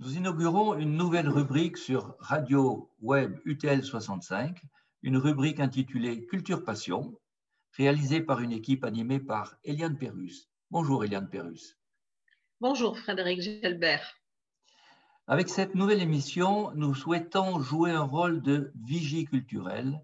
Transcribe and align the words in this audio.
Nous 0.00 0.16
inaugurons 0.16 0.76
une 0.76 0.96
nouvelle 0.96 1.28
rubrique 1.28 1.76
sur 1.76 2.14
Radio 2.20 2.88
Web 3.00 3.40
UTL 3.44 3.82
65, 3.82 4.62
une 5.02 5.16
rubrique 5.16 5.58
intitulée 5.58 6.24
Culture 6.26 6.64
Passion, 6.64 7.18
réalisée 7.72 8.20
par 8.20 8.38
une 8.38 8.52
équipe 8.52 8.84
animée 8.84 9.18
par 9.18 9.56
Eliane 9.64 9.98
Perrus. 9.98 10.48
Bonjour 10.70 11.04
Eliane 11.04 11.28
Perrus. 11.28 11.76
Bonjour 12.60 12.96
Frédéric 12.96 13.40
Gilbert. 13.40 14.14
Avec 15.26 15.48
cette 15.48 15.74
nouvelle 15.74 16.00
émission, 16.00 16.70
nous 16.76 16.94
souhaitons 16.94 17.58
jouer 17.58 17.90
un 17.90 18.04
rôle 18.04 18.40
de 18.40 18.70
vigie 18.80 19.24
culturelle 19.24 20.00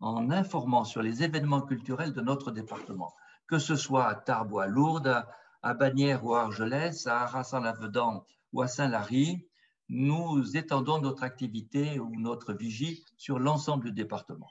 en 0.00 0.32
informant 0.32 0.82
sur 0.82 1.02
les 1.02 1.22
événements 1.22 1.62
culturels 1.62 2.12
de 2.12 2.20
notre 2.20 2.50
département, 2.50 3.14
que 3.46 3.60
ce 3.60 3.76
soit 3.76 4.08
à 4.08 4.16
Tarbes 4.16 4.54
ou 4.54 4.58
à 4.58 4.66
Lourdes, 4.66 5.24
à 5.62 5.74
Bagnères 5.74 6.24
ou 6.24 6.34
à 6.34 6.42
Argelès, 6.42 7.06
à 7.06 7.20
Arras-en-Lavedan 7.20 8.26
ou 8.52 8.62
à 8.62 8.68
Saint-Lary, 8.68 9.48
nous 9.88 10.56
étendons 10.56 11.00
notre 11.00 11.22
activité 11.22 12.00
ou 12.00 12.18
notre 12.18 12.52
vigie 12.52 13.04
sur 13.16 13.38
l'ensemble 13.38 13.84
du 13.86 13.92
département. 13.92 14.50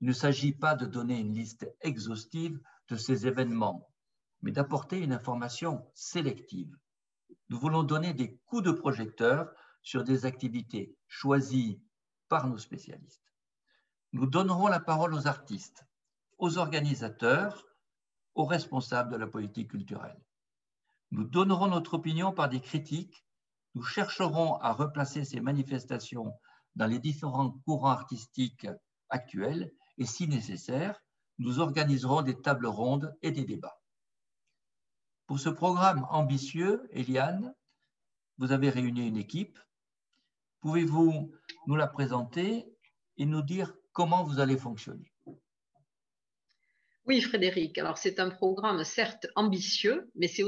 Il 0.00 0.08
ne 0.08 0.12
s'agit 0.12 0.52
pas 0.52 0.74
de 0.74 0.86
donner 0.86 1.18
une 1.18 1.34
liste 1.34 1.70
exhaustive 1.80 2.60
de 2.88 2.96
ces 2.96 3.26
événements, 3.26 3.88
mais 4.42 4.52
d'apporter 4.52 4.98
une 4.98 5.12
information 5.12 5.84
sélective. 5.94 6.74
Nous 7.48 7.58
voulons 7.58 7.82
donner 7.82 8.14
des 8.14 8.36
coups 8.46 8.62
de 8.62 8.70
projecteur 8.70 9.50
sur 9.82 10.04
des 10.04 10.24
activités 10.24 10.96
choisies 11.08 11.80
par 12.28 12.46
nos 12.46 12.58
spécialistes. 12.58 13.34
Nous 14.12 14.26
donnerons 14.26 14.68
la 14.68 14.80
parole 14.80 15.14
aux 15.14 15.26
artistes, 15.26 15.84
aux 16.38 16.58
organisateurs, 16.58 17.66
aux 18.34 18.44
responsables 18.44 19.12
de 19.12 19.16
la 19.16 19.26
politique 19.26 19.70
culturelle. 19.70 20.20
Nous 21.10 21.24
donnerons 21.24 21.66
notre 21.66 21.94
opinion 21.94 22.32
par 22.32 22.48
des 22.48 22.60
critiques 22.60 23.24
nous 23.74 23.82
chercherons 23.82 24.56
à 24.56 24.72
replacer 24.72 25.24
ces 25.24 25.40
manifestations 25.40 26.32
dans 26.76 26.86
les 26.86 26.98
différents 26.98 27.52
courants 27.64 27.90
artistiques 27.90 28.66
actuels 29.08 29.72
et, 29.98 30.06
si 30.06 30.28
nécessaire, 30.28 31.00
nous 31.38 31.58
organiserons 31.58 32.22
des 32.22 32.40
tables 32.40 32.66
rondes 32.66 33.16
et 33.22 33.30
des 33.30 33.44
débats. 33.44 33.80
Pour 35.26 35.38
ce 35.38 35.48
programme 35.48 36.06
ambitieux, 36.10 36.88
Eliane, 36.90 37.54
vous 38.38 38.52
avez 38.52 38.70
réuni 38.70 39.06
une 39.06 39.16
équipe. 39.16 39.58
Pouvez-vous 40.60 41.32
nous 41.66 41.76
la 41.76 41.86
présenter 41.86 42.66
et 43.16 43.26
nous 43.26 43.42
dire 43.42 43.74
comment 43.92 44.24
vous 44.24 44.40
allez 44.40 44.58
fonctionner? 44.58 45.12
Oui, 47.06 47.20
Frédéric. 47.20 47.78
Alors, 47.78 47.98
c'est 47.98 48.20
un 48.20 48.30
programme 48.30 48.84
certes 48.84 49.26
ambitieux, 49.34 50.10
mais 50.14 50.28
c'est 50.28 50.44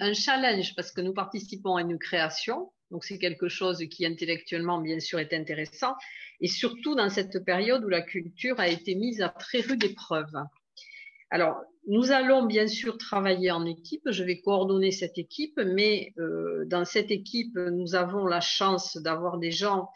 un 0.00 0.12
challenge 0.12 0.74
parce 0.74 0.90
que 0.90 1.00
nous 1.00 1.14
participons 1.14 1.76
à 1.76 1.82
une 1.82 1.98
création. 1.98 2.72
Donc, 2.90 3.04
c'est 3.04 3.18
quelque 3.18 3.48
chose 3.48 3.84
qui 3.90 4.04
intellectuellement, 4.04 4.80
bien 4.80 4.98
sûr, 5.00 5.18
est 5.18 5.32
intéressant. 5.32 5.94
Et 6.40 6.48
surtout 6.48 6.94
dans 6.94 7.08
cette 7.10 7.44
période 7.44 7.84
où 7.84 7.88
la 7.88 8.02
culture 8.02 8.58
a 8.60 8.68
été 8.68 8.94
mise 8.94 9.22
à 9.22 9.28
très 9.28 9.60
rude 9.60 9.84
épreuve. 9.84 10.32
Alors, 11.30 11.60
nous 11.86 12.10
allons 12.10 12.44
bien 12.44 12.66
sûr 12.66 12.98
travailler 12.98 13.50
en 13.50 13.64
équipe. 13.64 14.02
Je 14.10 14.24
vais 14.24 14.40
coordonner 14.40 14.90
cette 14.90 15.16
équipe, 15.16 15.58
mais 15.64 16.12
euh, 16.18 16.64
dans 16.66 16.84
cette 16.84 17.10
équipe, 17.10 17.56
nous 17.56 17.94
avons 17.94 18.26
la 18.26 18.40
chance 18.40 18.96
d'avoir 18.96 19.38
des 19.38 19.50
gens 19.50 19.88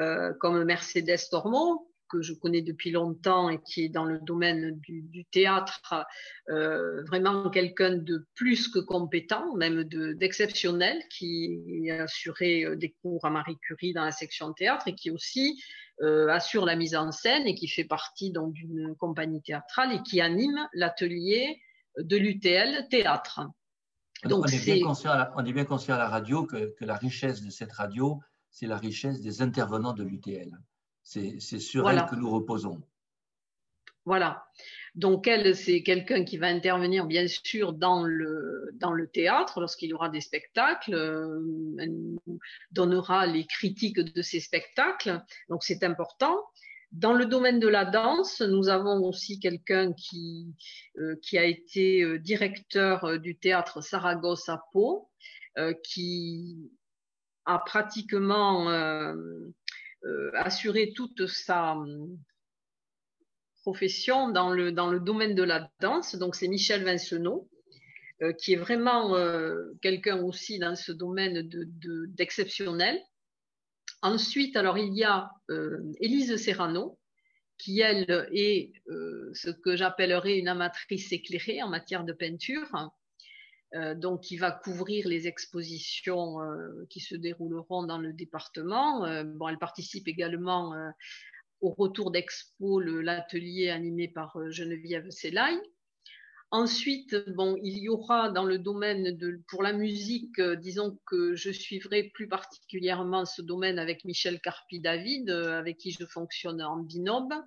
euh, 0.00 0.32
comme 0.40 0.64
Mercedes 0.64 1.28
Tormont, 1.30 1.86
que 2.08 2.22
je 2.22 2.32
connais 2.32 2.62
depuis 2.62 2.90
longtemps 2.90 3.48
et 3.48 3.60
qui 3.62 3.84
est 3.84 3.88
dans 3.88 4.04
le 4.04 4.18
domaine 4.18 4.78
du, 4.80 5.24
théâtre, 5.30 6.06
euh, 6.48 7.02
vraiment 7.04 7.50
quelqu'un 7.50 7.96
de 7.96 8.26
plus 8.34 8.68
que 8.68 8.78
compétent, 8.78 9.54
même 9.56 9.84
d'exceptionnel, 9.84 10.98
qui 11.10 11.90
a 11.90 12.04
assuré 12.04 12.64
euh, 12.64 12.76
des 12.76 12.94
cours 13.02 13.24
à 13.24 13.30
Marie 13.30 13.58
Curie 13.58 13.92
dans 13.92 14.04
la 14.04 14.12
section 14.12 14.52
théâtre 14.52 14.88
et 14.88 14.94
qui 14.94 15.10
aussi 15.10 15.60
euh, 16.02 16.28
assure 16.28 16.64
la 16.64 16.76
mise 16.76 16.94
en 16.94 17.10
scène 17.10 17.46
et 17.46 17.54
qui 17.54 17.68
fait 17.68 17.84
partie 17.84 18.32
d'une 18.32 18.94
compagnie 18.96 19.42
théâtrale 19.42 19.94
et 19.94 20.02
qui 20.02 20.20
anime 20.20 20.68
l'atelier 20.74 21.60
de 21.98 22.16
l'UTL 22.16 22.88
théâtre. 22.88 23.40
Donc, 24.24 24.44
on, 24.46 24.48
est 24.48 24.64
bien 24.64 24.84
conscient 24.84 25.10
à 25.10 25.16
la, 25.16 25.32
on 25.36 25.44
est 25.44 25.52
bien 25.52 25.64
conscient 25.64 25.94
à 25.94 25.98
la 25.98 26.08
radio 26.08 26.44
que, 26.44 26.74
que 26.78 26.84
la 26.84 26.96
richesse 26.96 27.42
de 27.42 27.50
cette 27.50 27.72
radio, 27.72 28.20
c'est 28.50 28.66
la 28.66 28.78
richesse 28.78 29.20
des 29.20 29.42
intervenants 29.42 29.92
de 29.92 30.02
l'UTL. 30.02 30.50
C'est 31.06 31.60
sur 31.60 31.88
elle 31.88 32.04
que 32.10 32.16
nous 32.16 32.28
reposons. 32.28 32.82
Voilà. 34.04 34.44
Donc, 34.96 35.28
elle, 35.28 35.54
c'est 35.54 35.82
quelqu'un 35.82 36.24
qui 36.24 36.36
va 36.36 36.48
intervenir, 36.48 37.06
bien 37.06 37.26
sûr, 37.28 37.72
dans 37.72 38.04
le, 38.04 38.70
dans 38.74 38.92
le 38.92 39.06
théâtre 39.08 39.60
lorsqu'il 39.60 39.90
y 39.90 39.92
aura 39.92 40.08
des 40.08 40.20
spectacles. 40.20 40.94
Euh, 40.94 41.40
elle 41.78 41.92
nous 41.92 42.38
donnera 42.72 43.26
les 43.26 43.46
critiques 43.46 44.00
de 44.00 44.22
ces 44.22 44.40
spectacles. 44.40 45.22
Donc, 45.48 45.62
c'est 45.62 45.84
important. 45.84 46.40
Dans 46.90 47.12
le 47.12 47.26
domaine 47.26 47.60
de 47.60 47.68
la 47.68 47.84
danse, 47.84 48.40
nous 48.40 48.68
avons 48.68 49.04
aussi 49.04 49.38
quelqu'un 49.38 49.92
qui, 49.92 50.54
euh, 50.98 51.14
qui 51.22 51.38
a 51.38 51.44
été 51.44 52.02
euh, 52.02 52.18
directeur 52.18 53.20
du 53.20 53.36
théâtre 53.36 53.80
Saragosse 53.80 54.48
à 54.48 54.64
Pau, 54.72 55.08
qui 55.82 56.70
a 57.46 57.60
pratiquement 57.60 58.68
euh, 58.68 59.14
assurer 60.34 60.92
toute 60.94 61.26
sa 61.26 61.72
hum, 61.72 62.18
profession 63.62 64.30
dans 64.30 64.50
le, 64.50 64.70
dans 64.70 64.92
domaine 64.92 65.34
de 65.34 65.42
la 65.42 65.70
danse. 65.80 66.14
Donc, 66.14 66.36
c'est 66.36 66.48
Michel 66.48 66.84
Vincenot, 66.84 67.48
euh, 68.22 68.32
qui 68.32 68.52
est 68.52 68.56
vraiment 68.56 69.16
euh, 69.16 69.72
quelqu'un 69.82 70.22
aussi 70.22 70.58
dans 70.58 70.76
ce 70.76 70.92
domaine 70.92 71.48
d'exceptionnel. 72.16 72.96
De, 72.96 73.00
Ensuite, 74.02 74.56
alors, 74.56 74.78
il 74.78 74.94
y 74.94 75.04
a 75.04 75.30
Élise 76.00 76.36
Serrano, 76.36 76.98
qui, 77.58 77.80
elle, 77.80 78.28
est 78.30 78.72
ce 79.32 79.50
que 79.50 79.74
j'appellerais 79.74 80.38
une 80.38 80.48
amatrice 80.48 81.10
éclairée 81.12 81.62
en 81.62 81.68
matière 81.68 82.04
de 82.04 82.12
peinture. 82.12 82.68
Euh, 83.76 83.94
donc 83.94 84.22
qui 84.22 84.36
va 84.36 84.52
couvrir 84.52 85.06
les 85.06 85.26
expositions 85.26 86.40
euh, 86.40 86.86
qui 86.88 87.00
se 87.00 87.14
dérouleront 87.14 87.82
dans 87.82 87.98
le 87.98 88.12
département. 88.12 89.04
Euh, 89.04 89.22
bon, 89.24 89.48
elle 89.48 89.58
participe 89.58 90.08
également 90.08 90.74
au 91.60 91.70
retour 91.70 92.10
d'expo, 92.10 92.80
l'atelier 92.80 93.70
animé 93.70 94.08
par 94.08 94.38
Geneviève 94.50 95.10
Selaï. 95.10 95.58
Ensuite, 96.50 97.16
bon, 97.34 97.56
il 97.62 97.78
y 97.78 97.88
aura 97.88 98.30
dans 98.30 98.44
le 98.44 98.58
domaine 98.58 99.16
de, 99.16 99.42
pour 99.48 99.62
la 99.62 99.72
musique, 99.72 100.40
disons 100.40 100.98
que 101.06 101.34
je 101.34 101.50
suivrai 101.50 102.04
plus 102.14 102.28
particulièrement 102.28 103.24
ce 103.24 103.42
domaine 103.42 103.78
avec 103.78 104.04
Michel 104.04 104.40
Carpi-David, 104.40 105.28
avec 105.30 105.76
qui 105.76 105.90
je 105.90 106.06
fonctionne 106.06 106.62
en 106.62 106.78
binôme. 106.78 107.44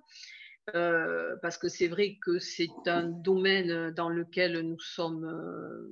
Euh, 0.74 1.36
parce 1.42 1.58
que 1.58 1.68
c'est 1.68 1.88
vrai 1.88 2.18
que 2.24 2.38
c'est 2.38 2.70
un 2.86 3.04
domaine 3.04 3.90
dans 3.90 4.08
lequel 4.08 4.60
nous 4.60 4.78
sommes, 4.78 5.24
euh, 5.24 5.90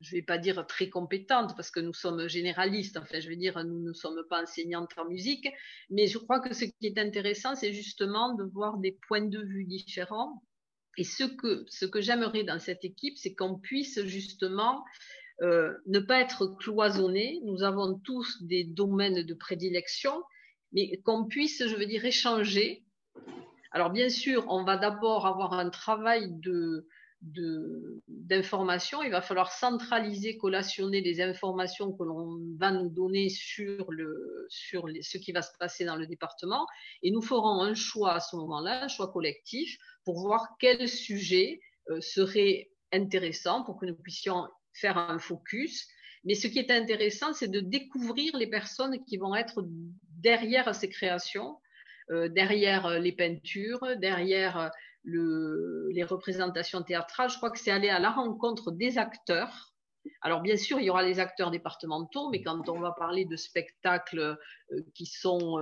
je 0.00 0.14
ne 0.14 0.20
vais 0.20 0.24
pas 0.24 0.38
dire 0.38 0.66
très 0.66 0.88
compétentes, 0.88 1.56
parce 1.56 1.70
que 1.70 1.80
nous 1.80 1.94
sommes 1.94 2.28
généralistes, 2.28 2.96
enfin 2.96 3.18
je 3.18 3.28
vais 3.28 3.36
dire, 3.36 3.62
nous 3.64 3.80
ne 3.80 3.92
sommes 3.92 4.22
pas 4.28 4.42
enseignantes 4.42 4.92
en 4.98 5.06
musique, 5.06 5.48
mais 5.90 6.06
je 6.06 6.18
crois 6.18 6.40
que 6.40 6.54
ce 6.54 6.64
qui 6.64 6.86
est 6.86 6.98
intéressant, 6.98 7.54
c'est 7.54 7.72
justement 7.72 8.34
de 8.34 8.44
voir 8.44 8.78
des 8.78 8.98
points 9.08 9.26
de 9.26 9.42
vue 9.42 9.64
différents. 9.64 10.42
Et 10.98 11.04
ce 11.04 11.24
que, 11.24 11.64
ce 11.68 11.86
que 11.86 12.00
j'aimerais 12.00 12.44
dans 12.44 12.58
cette 12.58 12.84
équipe, 12.84 13.16
c'est 13.16 13.34
qu'on 13.34 13.58
puisse 13.58 14.04
justement 14.04 14.84
euh, 15.40 15.72
ne 15.86 15.98
pas 15.98 16.20
être 16.20 16.46
cloisonnés. 16.58 17.40
Nous 17.44 17.62
avons 17.62 17.98
tous 18.00 18.42
des 18.42 18.64
domaines 18.64 19.22
de 19.22 19.34
prédilection, 19.34 20.22
mais 20.72 21.00
qu'on 21.04 21.24
puisse, 21.24 21.66
je 21.66 21.74
veux 21.74 21.86
dire, 21.86 22.04
échanger 22.04 22.84
alors 23.72 23.90
bien 23.90 24.08
sûr, 24.08 24.44
on 24.48 24.64
va 24.64 24.76
d'abord 24.76 25.26
avoir 25.26 25.54
un 25.54 25.70
travail 25.70 26.28
de, 26.30 26.86
d'information. 27.22 29.02
Il 29.02 29.10
va 29.10 29.22
falloir 29.22 29.50
centraliser, 29.50 30.36
collationner 30.36 31.00
les 31.00 31.22
informations 31.22 31.92
que 31.92 32.02
l'on 32.02 32.38
va 32.58 32.70
nous 32.70 32.90
donner 32.90 33.30
sur, 33.30 33.86
ce 34.50 35.18
qui 35.18 35.32
va 35.32 35.40
se 35.40 35.56
passer 35.58 35.86
dans 35.86 35.96
le 35.96 36.06
département. 36.06 36.66
Et 37.02 37.10
nous 37.10 37.22
ferons 37.22 37.62
un 37.62 37.74
choix 37.74 38.14
à 38.14 38.20
ce 38.20 38.36
moment-là, 38.36 38.84
un 38.84 38.88
choix 38.88 39.10
collectif, 39.10 39.78
pour 40.04 40.20
voir 40.20 40.48
quel 40.58 40.86
sujet 40.86 41.60
euh, 41.90 42.00
serait 42.00 42.70
intéressant 42.92 43.64
pour 43.64 43.78
que 43.78 43.86
nous 43.86 43.96
puissions 43.96 44.48
faire 44.74 44.98
un 44.98 45.18
focus. 45.18 45.88
Mais 46.24 46.34
ce 46.34 46.46
qui 46.46 46.58
est 46.58 46.70
intéressant, 46.70 47.32
c'est 47.32 47.50
de 47.50 47.60
découvrir 47.60 48.36
les 48.36 48.48
personnes 48.48 49.02
qui 49.04 49.16
vont 49.16 49.34
être 49.34 49.64
derrière 50.20 50.74
ces 50.74 50.88
créations 50.88 51.56
derrière 52.10 52.86
euh, 52.86 52.98
les 52.98 53.12
peintures, 53.12 53.80
derrière 53.98 54.70
euh, 55.06 55.88
les 55.92 56.04
représentations 56.04 56.82
théâtrales. 56.82 57.30
Je 57.30 57.36
crois 57.36 57.50
que 57.50 57.58
c'est 57.58 57.70
aller 57.70 57.88
à 57.88 57.98
la 57.98 58.10
rencontre 58.10 58.70
des 58.70 58.98
acteurs. 58.98 59.72
Alors 60.20 60.40
bien 60.40 60.56
sûr, 60.56 60.80
il 60.80 60.86
y 60.86 60.90
aura 60.90 61.04
les 61.04 61.20
acteurs 61.20 61.52
départementaux, 61.52 62.28
mais 62.30 62.42
quand 62.42 62.68
on 62.68 62.80
va 62.80 62.90
parler 62.90 63.24
de 63.24 63.36
spectacles 63.36 64.36
qui 64.94 65.06
sont 65.06 65.60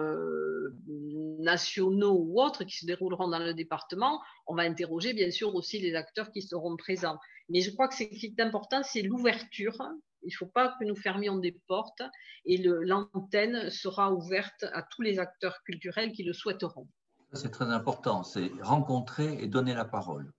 nationaux 1.41 2.17
ou 2.19 2.41
autres, 2.41 2.65
qui 2.65 2.75
se 2.79 2.87
dérouleront 2.87 3.29
dans 3.29 3.39
le 3.39 3.53
département, 3.53 4.19
on 4.47 4.55
va 4.55 4.63
interroger 4.63 5.13
bien 5.13 5.31
sûr 5.31 5.55
aussi 5.55 5.79
les 5.79 5.95
acteurs 5.95 6.31
qui 6.33 6.41
seront 6.41 6.75
présents. 6.77 7.19
Mais 7.51 7.61
je 7.61 7.71
crois 7.71 7.87
que 7.89 7.95
ce 7.95 8.05
qui 8.05 8.27
est 8.27 8.41
important, 8.41 8.83
c'est 8.83 9.03
l'ouverture 9.03 9.77
Il 10.22 10.28
ne 10.28 10.37
faut 10.37 10.46
pas 10.46 10.76
que 10.78 10.84
nous 10.84 10.96
fermions 10.96 11.38
des 11.38 11.52
portes 11.67 12.02
et 12.44 12.58
l'antenne 12.58 13.70
sera 13.70 14.12
ouverte 14.12 14.64
à 14.72 14.82
tous 14.82 15.02
les 15.02 15.19
acteurs 15.19 15.62
culturels 15.64 16.12
qui 16.12 16.22
le 16.22 16.32
souhaiteront. 16.32 16.88
C'est 17.32 17.50
très 17.50 17.67
important, 17.67 18.22
c'est 18.25 18.50
rencontrer 18.61 19.43
et 19.43 19.46
donner 19.46 19.75
la 19.75 19.84
parole, 19.84 20.32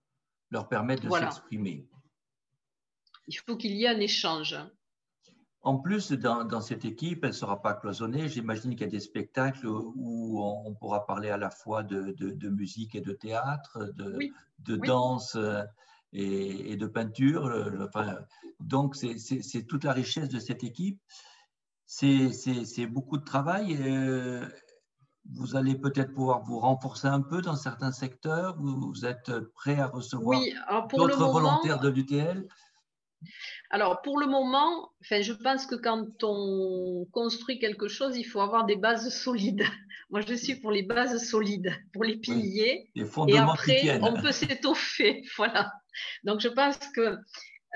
leur 0.50 0.68
permettre 0.68 1.04
de 1.04 1.10
s'exprimer. 1.10 1.88
Il 3.28 3.36
faut 3.36 3.56
qu'il 3.56 3.72
y 3.72 3.86
ait 3.86 3.90
un 3.90 4.00
échange. 4.00 4.58
En 5.64 5.78
plus, 5.78 6.12
dans, 6.12 6.60
cette 6.60 6.86
équipe, 6.86 7.24
elle 7.24 7.30
ne 7.30 7.36
sera 7.36 7.62
pas 7.62 7.76
cloisonnée. 7.76 8.28
J'imagine 8.28 8.72
qu'il 8.72 8.82
y 8.82 8.90
a 8.90 8.92
des 8.92 9.00
spectacles 9.00 9.68
où 9.68 10.42
on 10.42 10.74
pourra 10.74 11.06
parler 11.06 11.30
à 11.30 11.38
la 11.38 11.52
fois 11.52 11.84
de, 11.84 12.50
musique 12.50 12.96
et 12.96 13.02
de 13.02 13.14
théâtre, 13.14 13.94
de, 13.96 14.76
danse 14.76 15.38
et, 16.14 16.76
de 16.76 16.88
peinture. 16.88 17.50
Donc, 18.60 18.96
c'est 18.96 19.64
toute 19.68 19.84
la 19.84 19.94
richesse 19.94 20.30
de 20.30 20.40
cette 20.40 20.64
équipe. 20.64 21.00
C'est 21.86 22.88
beaucoup 22.88 23.18
de 23.18 23.26
travail. 23.26 23.78
Euh, 23.80 24.46
vous 25.30 25.56
allez 25.56 25.76
peut-être 25.76 26.14
pouvoir 26.14 26.42
vous 26.44 26.60
renforcer 26.60 27.08
un 27.08 27.22
peu 27.22 27.42
dans 27.42 27.56
certains 27.56 27.92
secteurs. 27.92 28.56
Vous, 28.58 29.06
êtes 29.06 29.32
prêt 29.56 29.80
à 29.80 29.88
recevoir 29.88 30.40
d'autres 30.94 31.26
volontaires 31.26 31.80
de 31.80 31.90
l'UTL 31.90 32.48
alors, 33.70 34.02
pour 34.02 34.20
le 34.20 34.28
moment, 34.28 34.92
enfin, 35.02 35.22
je 35.22 35.34
pense 35.34 35.66
que 35.66 35.76
quand 35.76 36.24
on 36.24 37.08
construit 37.12 37.60
quelque 37.60 37.88
chose, 37.88 38.18
il 38.18 38.24
faut 38.24 38.42
avoir 38.42 38.66
des 38.66 38.76
bases 38.76 39.10
solides. 39.10 39.64
Moi, 40.10 40.22
je 40.28 40.34
suis 40.34 40.56
pour 40.56 40.72
les 40.72 40.84
bases 40.84 41.24
solides, 41.24 41.74
pour 41.94 42.04
les 42.04 42.18
piliers. 42.18 42.90
et 42.96 43.38
après, 43.38 44.00
on 44.02 44.22
peut 44.22 44.32
s'étoffer. 44.32 45.24
Voilà. 45.38 45.72
Donc, 46.24 46.42
je 46.42 46.50
pense 46.50 46.78
que, 46.94 47.18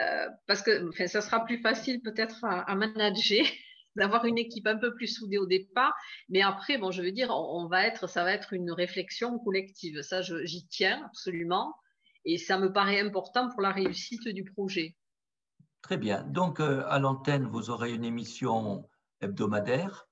euh, 0.01 0.27
parce 0.47 0.61
que 0.61 0.89
enfin, 0.89 1.07
ça 1.07 1.21
sera 1.21 1.45
plus 1.45 1.61
facile 1.61 2.01
peut-être 2.01 2.43
à, 2.43 2.75
manager 2.75 3.45
d'avoir 3.95 4.25
une 4.25 4.37
équipe 4.37 4.67
un 4.67 4.77
peu 4.77 4.93
plus 4.93 5.07
soudée 5.07 5.37
au 5.37 5.45
départ, 5.45 5.93
mais 6.27 6.41
après, 6.41 6.77
bon, 6.77 6.91
je 6.91 7.01
veux 7.01 7.13
dire, 7.13 7.29
on, 7.29 7.67
va 7.67 7.87
être, 7.87 8.09
ça 8.09 8.25
va 8.25 8.33
être 8.33 8.51
une 8.51 8.71
réflexion 8.71 9.39
collective. 9.39 10.01
Ça, 10.01 10.21
j'y 10.21 10.67
tiens 10.67 11.01
absolument, 11.05 11.73
et 12.25 12.37
ça 12.37 12.57
me 12.57 12.73
paraît 12.73 12.99
important 12.99 13.49
pour 13.49 13.61
la 13.61 13.71
réussite 13.71 14.27
du 14.27 14.43
projet. 14.43 14.95
Très 15.85 15.97
bien. 15.97 16.23
Donc, 16.23 16.59
euh, 16.61 16.83
à 16.87 16.97
l'antenne, 16.97 17.45
vous 17.45 17.69
aurez 17.69 17.93
une 17.93 18.03
émission 18.03 18.89
hebdomadaire. 19.21 20.07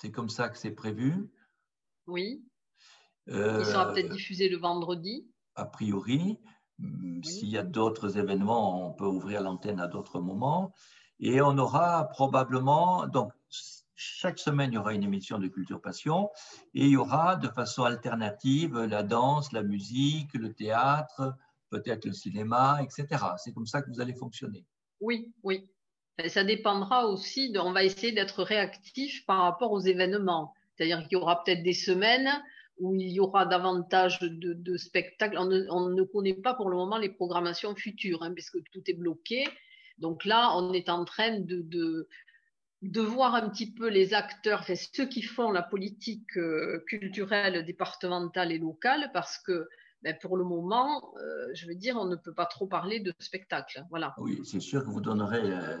C'est 0.00 0.12
comme 0.12 0.28
ça 0.28 0.48
que 0.48 0.56
c'est 0.56 0.70
prévu. 0.70 1.28
Oui. 2.06 2.44
Euh, 3.28 3.56
Il 3.58 3.66
sera 3.66 3.92
peut-être 3.92 4.12
diffusé 4.12 4.48
le 4.48 4.58
vendredi. 4.58 5.28
A 5.56 5.64
priori. 5.64 6.38
S'il 7.24 7.48
y 7.48 7.58
a 7.58 7.64
d'autres 7.64 8.16
événements, 8.16 8.86
on 8.86 8.92
peut 8.92 9.06
ouvrir 9.06 9.42
l'antenne 9.42 9.80
à 9.80 9.88
d'autres 9.88 10.20
moments. 10.20 10.72
Et 11.18 11.40
on 11.40 11.58
aura 11.58 12.04
probablement, 12.04 13.08
donc, 13.08 13.32
chaque 13.96 14.38
semaine, 14.38 14.70
il 14.70 14.76
y 14.76 14.78
aura 14.78 14.94
une 14.94 15.02
émission 15.02 15.40
de 15.40 15.48
Culture 15.48 15.80
Passion 15.80 16.30
et 16.74 16.84
il 16.84 16.90
y 16.90 16.96
aura 16.96 17.34
de 17.34 17.48
façon 17.48 17.82
alternative 17.82 18.78
la 18.78 19.02
danse, 19.02 19.50
la 19.50 19.64
musique, 19.64 20.32
le 20.34 20.54
théâtre, 20.54 21.34
peut-être 21.70 22.04
le 22.04 22.12
cinéma, 22.12 22.78
etc. 22.84 23.24
C'est 23.38 23.52
comme 23.52 23.66
ça 23.66 23.82
que 23.82 23.90
vous 23.90 24.00
allez 24.00 24.14
fonctionner. 24.14 24.64
Oui, 25.00 25.32
oui. 25.42 25.68
Ça 26.28 26.44
dépendra 26.44 27.06
aussi, 27.06 27.52
on 27.58 27.72
va 27.72 27.84
essayer 27.84 28.12
d'être 28.12 28.42
réactif 28.42 29.26
par 29.26 29.42
rapport 29.42 29.72
aux 29.72 29.80
événements. 29.80 30.54
C'est-à-dire 30.74 31.02
qu'il 31.02 31.12
y 31.12 31.16
aura 31.16 31.44
peut-être 31.44 31.62
des 31.62 31.74
semaines 31.74 32.42
où 32.78 32.94
il 32.94 33.08
y 33.08 33.20
aura 33.20 33.46
davantage 33.46 34.20
de, 34.20 34.76
spectacles. 34.76 35.38
On 35.38 35.88
ne, 35.88 36.02
connaît 36.02 36.34
pas 36.34 36.54
pour 36.54 36.70
le 36.70 36.76
moment 36.76 36.98
les 36.98 37.08
programmations 37.08 37.74
futures, 37.74 38.22
hein, 38.22 38.32
puisque 38.32 38.62
tout 38.72 38.82
est 38.86 38.94
bloqué. 38.94 39.46
Donc 39.98 40.24
là, 40.24 40.56
on 40.56 40.72
est 40.72 40.88
en 40.88 41.04
train 41.04 41.40
de, 41.40 42.06
de, 42.82 43.00
voir 43.00 43.34
un 43.34 43.48
petit 43.48 43.72
peu 43.72 43.88
les 43.88 44.14
acteurs, 44.14 44.64
ceux 44.92 45.06
qui 45.06 45.22
font 45.22 45.50
la 45.50 45.62
politique 45.62 46.36
euh, 46.36 46.82
culturelle 46.86 47.64
départementale 47.64 48.52
et 48.52 48.58
locale, 48.58 49.10
parce 49.14 49.38
que 49.38 49.68
ben, 50.06 50.16
pour 50.20 50.36
le 50.36 50.44
moment, 50.44 51.12
euh, 51.16 51.48
je 51.52 51.66
veux 51.66 51.74
dire, 51.74 51.96
on 51.96 52.04
ne 52.04 52.14
peut 52.14 52.32
pas 52.32 52.46
trop 52.46 52.68
parler 52.68 53.00
de 53.00 53.12
spectacle. 53.18 53.84
Voilà. 53.90 54.14
Oui, 54.18 54.40
c'est 54.44 54.60
sûr 54.60 54.84
que 54.84 54.88
vous 54.88 55.00
donnerez 55.00 55.52
euh, 55.52 55.78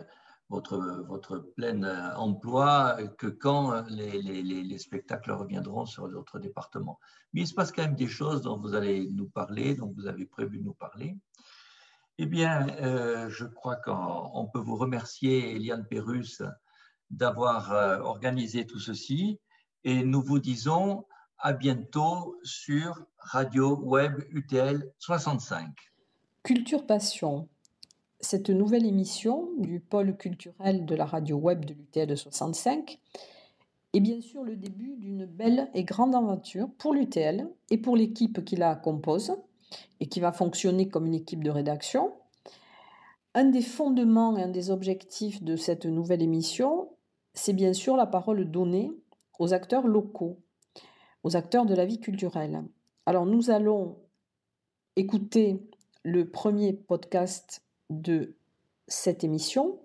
votre, 0.48 0.78
votre 1.06 1.38
plein 1.38 1.84
euh, 1.84 2.12
emploi 2.16 2.96
que 3.18 3.28
quand 3.28 3.84
les, 3.88 4.20
les, 4.20 4.42
les, 4.42 4.78
spectacles 4.78 5.30
reviendront 5.30 5.86
sur 5.86 6.08
d'autres 6.08 6.40
départements. 6.40 6.98
Mais 7.32 7.42
il 7.42 7.46
se 7.46 7.54
passe 7.54 7.70
quand 7.70 7.82
même 7.82 7.94
des 7.94 8.08
choses 8.08 8.42
dont 8.42 8.58
vous 8.58 8.74
allez 8.74 9.08
nous 9.12 9.28
parler, 9.28 9.76
dont 9.76 9.94
vous 9.96 10.08
avez 10.08 10.26
prévu 10.26 10.58
de 10.58 10.64
nous 10.64 10.74
parler. 10.74 11.16
Eh 12.18 12.26
bien, 12.26 12.66
je 13.28 13.44
crois 13.44 13.76
qu'on 13.76 14.48
peut 14.52 14.58
vous 14.58 14.76
remercier, 14.76 15.54
Eliane 15.54 15.86
Pérus, 15.86 16.42
d'avoir 17.10 17.70
organisé 18.04 18.66
tout 18.66 18.80
ceci. 18.80 19.38
Et 19.84 20.02
nous 20.02 20.22
vous 20.22 20.40
disons 20.40 21.04
à 21.46 21.52
bientôt 21.52 22.40
sur 22.42 23.06
Radio 23.18 23.76
Web 23.76 24.20
UTL 24.32 24.92
65. 24.98 25.68
Culture 26.42 26.84
Passion. 26.84 27.48
Cette 28.18 28.50
nouvelle 28.50 28.84
émission 28.84 29.50
du 29.56 29.78
pôle 29.78 30.16
culturel 30.16 30.84
de 30.84 30.96
la 30.96 31.04
radio 31.04 31.36
web 31.36 31.64
de 31.64 31.72
l'UTL 31.72 32.18
65 32.18 32.98
est 33.92 34.00
bien 34.00 34.20
sûr 34.20 34.42
le 34.42 34.56
début 34.56 34.96
d'une 34.96 35.24
belle 35.24 35.70
et 35.72 35.84
grande 35.84 36.16
aventure 36.16 36.68
pour 36.78 36.92
l'UTL 36.92 37.48
et 37.70 37.78
pour 37.78 37.96
l'équipe 37.96 38.44
qui 38.44 38.56
la 38.56 38.74
compose 38.74 39.36
et 40.00 40.08
qui 40.08 40.18
va 40.18 40.32
fonctionner 40.32 40.88
comme 40.88 41.06
une 41.06 41.14
équipe 41.14 41.44
de 41.44 41.50
rédaction. 41.50 42.12
Un 43.34 43.44
des 43.44 43.62
fondements 43.62 44.36
et 44.36 44.42
un 44.42 44.48
des 44.48 44.72
objectifs 44.72 45.44
de 45.44 45.54
cette 45.54 45.86
nouvelle 45.86 46.22
émission, 46.22 46.88
c'est 47.34 47.52
bien 47.52 47.72
sûr 47.72 47.96
la 47.96 48.06
parole 48.06 48.50
donnée 48.50 48.90
aux 49.38 49.54
acteurs 49.54 49.86
locaux 49.86 50.40
acteurs 51.34 51.66
de 51.66 51.74
la 51.74 51.86
vie 51.86 51.98
culturelle. 51.98 52.62
Alors 53.06 53.26
nous 53.26 53.50
allons 53.50 53.96
écouter 54.96 55.60
le 56.04 56.28
premier 56.28 56.72
podcast 56.72 57.62
de 57.90 58.36
cette 58.86 59.24
émission 59.24 59.80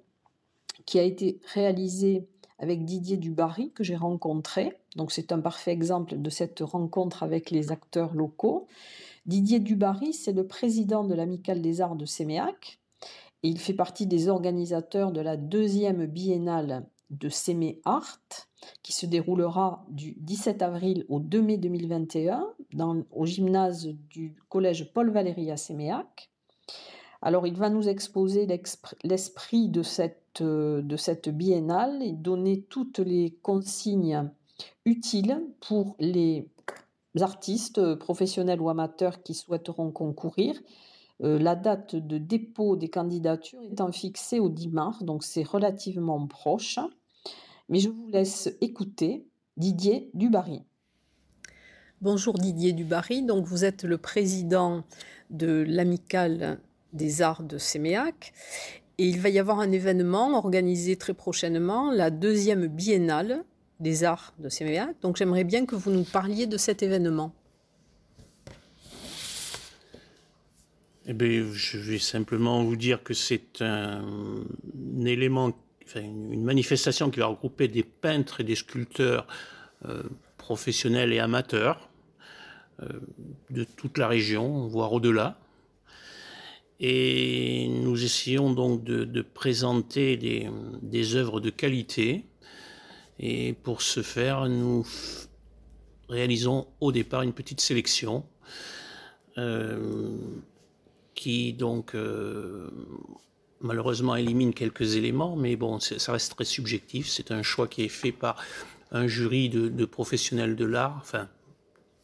qui 0.85 0.99
a 0.99 1.03
été 1.03 1.39
réalisé 1.53 2.27
avec 2.59 2.85
Didier 2.85 3.17
Dubarry 3.17 3.71
que 3.71 3.83
j'ai 3.83 3.95
rencontré. 3.95 4.77
Donc 4.95 5.11
c'est 5.11 5.31
un 5.31 5.39
parfait 5.39 5.71
exemple 5.71 6.21
de 6.21 6.29
cette 6.29 6.59
rencontre 6.59 7.23
avec 7.23 7.49
les 7.49 7.71
acteurs 7.71 8.13
locaux. 8.13 8.67
Didier 9.25 9.59
Dubarry, 9.59 10.13
c'est 10.13 10.33
le 10.33 10.45
président 10.45 11.03
de 11.03 11.15
l'Amicale 11.15 11.61
des 11.61 11.81
Arts 11.81 11.95
de 11.95 12.05
Séméac 12.05 12.79
et 13.43 13.49
il 13.49 13.59
fait 13.59 13.73
partie 13.73 14.05
des 14.05 14.27
organisateurs 14.27 15.11
de 15.11 15.21
la 15.21 15.37
deuxième 15.37 16.05
biennale 16.05 16.85
de 17.11 17.29
Sémé 17.29 17.79
Art 17.85 18.19
qui 18.83 18.93
se 18.93 19.05
déroulera 19.05 19.85
du 19.89 20.13
17 20.17 20.61
avril 20.61 21.05
au 21.09 21.19
2 21.19 21.41
mai 21.41 21.57
2021 21.57 22.47
dans, 22.73 23.03
au 23.11 23.25
gymnase 23.25 23.87
du 24.09 24.35
collège 24.49 24.91
Paul 24.93 25.11
Valéry 25.11 25.51
à 25.51 25.57
Séméac. 25.57 26.29
Alors 27.21 27.45
il 27.45 27.55
va 27.55 27.69
nous 27.69 27.87
exposer 27.87 28.47
l'esprit 29.03 29.69
de 29.69 29.83
cette, 29.83 30.41
de 30.41 30.97
cette 30.97 31.29
biennale 31.29 32.01
et 32.01 32.13
donner 32.13 32.61
toutes 32.63 32.99
les 32.99 33.37
consignes 33.41 34.29
utiles 34.85 35.43
pour 35.59 35.95
les 35.99 36.49
artistes 37.19 37.95
professionnels 37.95 38.61
ou 38.61 38.69
amateurs 38.69 39.21
qui 39.21 39.33
souhaiteront 39.33 39.91
concourir. 39.91 40.59
Euh, 41.23 41.37
la 41.37 41.55
date 41.55 41.95
de 41.95 42.17
dépôt 42.17 42.75
des 42.75 42.89
candidatures 42.89 43.61
étant 43.63 43.91
fixée 43.91 44.39
au 44.39 44.49
10 44.49 44.69
mars, 44.69 45.03
donc 45.03 45.23
c'est 45.23 45.43
relativement 45.43 46.25
proche. 46.25 46.79
Mais 47.71 47.79
je 47.79 47.87
vous 47.87 48.09
laisse 48.09 48.53
écouter 48.59 49.23
Didier 49.55 50.09
Dubarry. 50.13 50.61
Bonjour 52.01 52.33
Didier 52.37 52.73
Dubarry, 52.73 53.23
donc 53.23 53.45
vous 53.45 53.63
êtes 53.63 53.85
le 53.85 53.97
président 53.97 54.83
de 55.29 55.63
l'Amicale 55.65 56.59
des 56.91 57.21
Arts 57.21 57.43
de 57.43 57.57
Séméac 57.57 58.33
et 58.97 59.07
il 59.07 59.21
va 59.21 59.29
y 59.29 59.39
avoir 59.39 59.61
un 59.61 59.71
événement 59.71 60.37
organisé 60.37 60.97
très 60.97 61.13
prochainement, 61.13 61.91
la 61.91 62.09
deuxième 62.09 62.67
biennale 62.67 63.45
des 63.79 64.03
Arts 64.03 64.33
de 64.37 64.49
Séméac. 64.49 64.99
Donc 65.01 65.15
j'aimerais 65.15 65.45
bien 65.45 65.65
que 65.65 65.75
vous 65.75 65.91
nous 65.91 66.03
parliez 66.03 66.47
de 66.47 66.57
cet 66.57 66.83
événement. 66.83 67.33
Eh 71.05 71.13
bien, 71.13 71.45
je 71.53 71.77
vais 71.77 71.99
simplement 71.99 72.65
vous 72.65 72.75
dire 72.75 73.01
que 73.01 73.13
c'est 73.13 73.61
un 73.61 74.03
élément 75.05 75.53
une 75.99 76.43
manifestation 76.43 77.09
qui 77.09 77.19
va 77.19 77.27
regrouper 77.27 77.67
des 77.67 77.83
peintres 77.83 78.41
et 78.41 78.43
des 78.43 78.55
sculpteurs 78.55 79.27
euh, 79.85 80.03
professionnels 80.37 81.13
et 81.13 81.19
amateurs 81.19 81.89
euh, 82.81 82.87
de 83.49 83.63
toute 83.63 83.97
la 83.97 84.07
région, 84.07 84.67
voire 84.67 84.93
au-delà. 84.93 85.39
Et 86.79 87.67
nous 87.69 88.03
essayons 88.03 88.53
donc 88.53 88.83
de, 88.83 89.21
présenter 89.21 90.17
des, 90.17 91.15
œuvres 91.15 91.39
de 91.39 91.51
qualité. 91.51 92.25
Et 93.19 93.53
pour 93.53 93.83
ce 93.83 94.01
faire, 94.01 94.49
nous 94.49 94.87
réalisons 96.09 96.67
au 96.79 96.91
départ 96.91 97.21
une 97.21 97.33
petite 97.33 97.61
sélection 97.61 98.25
euh, 99.37 100.17
qui 101.13 101.53
donc 101.53 101.95
malheureusement 103.61 104.15
élimine 104.15 104.53
quelques 104.53 104.95
éléments, 104.95 105.35
mais 105.35 105.55
bon, 105.55 105.79
ça 105.79 106.11
reste 106.11 106.35
très 106.35 106.45
subjectif. 106.45 107.09
C'est 107.09 107.31
un 107.31 107.43
choix 107.43 107.67
qui 107.67 107.83
est 107.83 107.89
fait 107.89 108.11
par 108.11 108.37
un 108.91 109.07
jury 109.07 109.49
de, 109.49 109.85
professionnels 109.85 110.55
de 110.55 110.65
l'art, 110.65 110.97
enfin, 111.01 111.27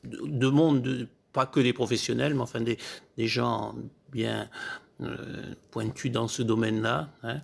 de, 0.03 0.47
monde, 0.47 1.07
pas 1.33 1.45
que 1.45 1.59
des 1.59 1.73
professionnels, 1.73 2.33
mais 2.33 2.41
enfin 2.41 2.61
des, 2.61 2.77
gens 3.17 3.75
bien 4.11 4.49
euh, 5.01 5.53
pointus 5.71 6.11
dans 6.11 6.27
ce 6.27 6.41
domaine-là. 6.41 7.09
Hein. 7.23 7.41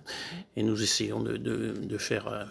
et 0.56 0.62
nous 0.62 0.82
essayons 0.82 1.20
de, 1.20 1.98
faire, 1.98 2.28
euh, 2.28 2.44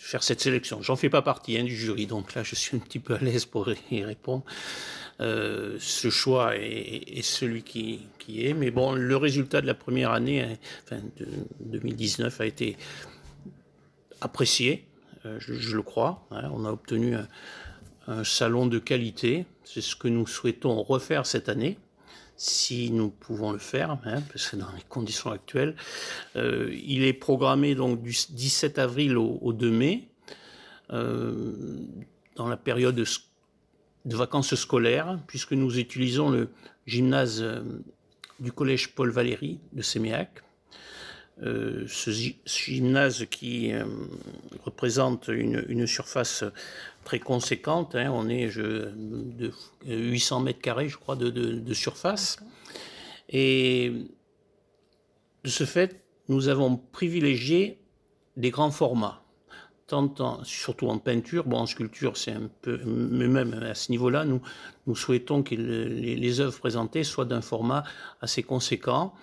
faire 0.00 0.22
cette 0.22 0.40
sélection. 0.40 0.82
J'en 0.82 0.96
fais 0.96 1.10
pas 1.10 1.22
partie 1.22 1.58
hein, 1.58 1.64
du 1.64 1.76
jury, 1.76 2.06
donc 2.06 2.34
là 2.34 2.42
je 2.42 2.54
suis 2.54 2.76
un 2.76 2.80
petit 2.80 2.98
peu 2.98 3.14
à 3.14 3.18
l'aise 3.18 3.44
pour 3.44 3.68
y 3.90 4.02
répondre. 4.02 4.44
Euh, 5.20 5.76
ce 5.78 6.08
choix 6.08 6.56
est, 6.56 7.22
celui 7.22 7.62
qui, 7.62 8.08
est. 8.28 8.54
Mais 8.54 8.70
bon, 8.70 8.94
le 8.94 9.16
résultat 9.16 9.60
de 9.60 9.66
la 9.66 9.74
première 9.74 10.12
année, 10.12 10.42
hein, 10.42 10.56
enfin, 10.84 11.02
de 11.18 11.26
2019, 11.60 12.40
a 12.40 12.46
été 12.46 12.78
apprécié, 14.22 14.86
euh, 15.26 15.36
je, 15.38 15.76
le 15.76 15.82
crois. 15.82 16.26
Hein. 16.30 16.50
on 16.54 16.64
a 16.64 16.72
obtenu 16.72 17.14
un, 17.14 18.24
salon 18.24 18.66
de 18.66 18.78
qualité. 18.78 19.44
C'est 19.62 19.82
ce 19.82 19.94
que 19.94 20.08
nous 20.08 20.26
souhaitons 20.26 20.82
refaire 20.82 21.26
cette 21.26 21.48
année 21.48 21.78
si 22.42 22.90
nous 22.90 23.10
pouvons 23.10 23.52
le 23.52 23.58
faire, 23.58 23.98
hein, 24.04 24.22
parce 24.32 24.48
que 24.48 24.56
dans 24.56 24.72
les 24.74 24.82
conditions 24.88 25.30
actuelles. 25.30 25.76
Euh, 26.36 26.74
il 26.84 27.04
est 27.04 27.12
programmé 27.12 27.74
donc 27.74 28.00
du 28.02 28.16
17 28.30 28.78
avril 28.78 29.18
au, 29.18 29.52
2 29.52 29.70
mai, 29.70 30.08
dans 30.88 32.48
la 32.48 32.56
période 32.56 32.94
de 32.96 34.16
vacances 34.16 34.54
scolaires, 34.54 35.18
puisque 35.26 35.52
nous 35.52 35.78
utilisons 35.78 36.30
le 36.30 36.48
gymnase 36.86 37.42
euh, 37.42 37.60
du 38.38 38.52
collège 38.52 38.94
Paul 38.94 39.10
Valéry 39.10 39.60
de 39.72 39.82
Séméac. 39.82 40.42
Euh, 41.42 41.84
ce 41.88 42.10
gymnase 42.44 43.24
qui 43.30 43.72
euh, 43.72 43.84
représente 44.64 45.28
une, 45.28 45.86
surface 45.86 46.44
très 47.04 47.18
conséquente, 47.18 47.94
hein, 47.94 48.10
on 48.12 48.28
est 48.28 48.56
de 48.56 49.52
800 49.86 50.40
mètres 50.40 50.60
carrés, 50.60 50.88
je 50.88 50.96
crois, 50.96 51.16
de 51.16 51.74
surface. 51.74 52.38
Et 53.28 53.92
de 55.44 55.48
ce 55.48 55.64
fait, 55.64 56.04
nous 56.28 56.48
avons 56.48 56.76
privilégié 56.76 57.78
des 58.36 58.50
grands 58.50 58.70
formats 58.70 59.20
surtout 60.44 60.88
en 60.88 60.98
peinture, 60.98 61.44
bon, 61.44 61.58
en 61.58 61.66
sculpture, 61.66 62.16
c'est 62.16 62.32
un 62.32 62.48
peu, 62.62 62.80
mais 62.84 63.26
même 63.26 63.54
à 63.54 63.74
ce 63.74 63.90
niveau-là, 63.90 64.24
nous, 64.24 64.40
nous 64.86 64.94
souhaitons 64.94 65.42
que 65.42 65.54
les, 65.54 66.40
œuvres 66.40 66.58
présentées 66.58 67.04
soient 67.04 67.24
d'un 67.24 67.40
format 67.40 67.84
assez 68.20 68.42
conséquent, 68.42 69.14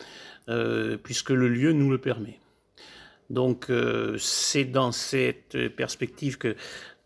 euh, 0.50 0.98
puisque 0.98 1.30
le 1.30 1.48
lieu 1.48 1.72
nous 1.72 1.90
le 1.90 1.98
permet. 1.98 2.40
Donc, 3.30 3.70
euh, 3.70 4.18
c'est 4.18 4.66
dans 4.66 4.92
cette 4.92 5.76
perspective 5.76 6.38
que, 6.38 6.56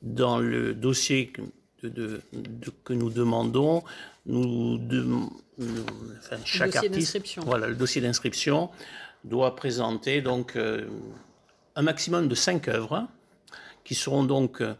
dans 0.01 0.39
le 0.39 0.73
dossier 0.73 1.27
que, 1.27 1.41
que 2.83 2.93
nous 2.93 3.09
demandons, 3.09 3.83
nous, 4.25 4.77
de, 4.77 5.05
chaque 6.45 6.75
artiste, 6.75 7.39
voilà, 7.39 7.67
le 7.67 7.75
dossier 7.75 8.01
d'inscription 8.01 8.69
doit 9.23 9.55
présenter 9.55 10.21
donc 10.21 10.55
euh, 10.55 10.87
un 11.75 11.81
maximum 11.81 12.27
de 12.27 12.35
cinq 12.35 12.67
œuvres 12.67 13.07
qui 13.83 13.95
seront 13.95 14.23
donc 14.23 14.61
euh, 14.61 14.73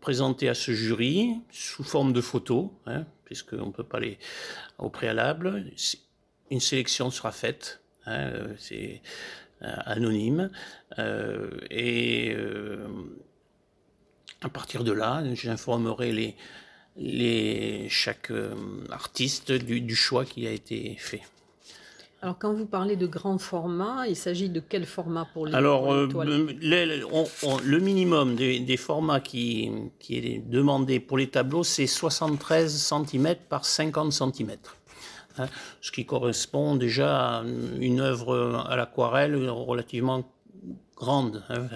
présentés 0.00 0.48
à 0.48 0.54
ce 0.54 0.72
jury 0.72 1.40
sous 1.50 1.84
forme 1.84 2.12
de 2.12 2.20
photos, 2.20 2.68
hein, 2.86 3.04
puisqu'on 3.24 3.66
ne 3.66 3.72
peut 3.72 3.84
pas 3.84 4.00
les 4.00 4.18
au 4.78 4.90
préalable. 4.90 5.64
Une 6.50 6.60
sélection 6.60 7.10
sera 7.10 7.32
faite, 7.32 7.80
hein, 8.06 8.30
euh, 8.32 8.54
c'est 8.58 9.02
euh, 9.62 9.74
anonyme, 9.86 10.50
et 11.70 12.36
à 14.42 14.48
partir 14.48 14.84
de 14.84 14.92
là, 14.92 15.22
j'informerai 15.34 16.12
les, 16.12 16.36
les, 16.96 17.88
chaque 17.88 18.32
artiste 18.90 19.52
du 19.52 19.96
choix 19.96 20.24
qui 20.24 20.46
a 20.46 20.50
été 20.50 20.96
fait. 20.98 21.22
Alors, 22.24 22.38
quand 22.38 22.54
vous 22.54 22.64
parlez 22.64 22.96
de 22.96 23.06
grand 23.06 23.36
format, 23.36 24.08
il 24.08 24.16
s'agit 24.16 24.48
de 24.48 24.58
quel 24.58 24.86
format 24.86 25.26
pour 25.34 25.44
les 25.44 25.54
Alors, 25.54 25.92
euh, 25.92 26.08
le 26.08 27.78
minimum 27.80 28.34
des, 28.34 28.76
formats 28.78 29.20
qui, 29.20 29.70
qui, 29.98 30.16
est 30.16 30.38
demandé 30.48 31.00
pour 31.00 31.18
les 31.18 31.26
tableaux, 31.26 31.64
c'est 31.64 31.86
73 31.86 32.74
cm 32.74 33.34
par 33.50 33.66
50 33.66 34.10
cm. 34.10 34.52
Hein, 35.36 35.48
ce 35.82 35.92
qui 35.92 36.06
correspond 36.06 36.76
déjà 36.76 37.40
à 37.40 37.44
une 37.78 38.00
œuvre 38.00 38.64
à 38.70 38.74
l'aquarelle 38.74 39.36
relativement 39.50 40.24
grande. 40.96 41.42
Hein, 41.48 41.68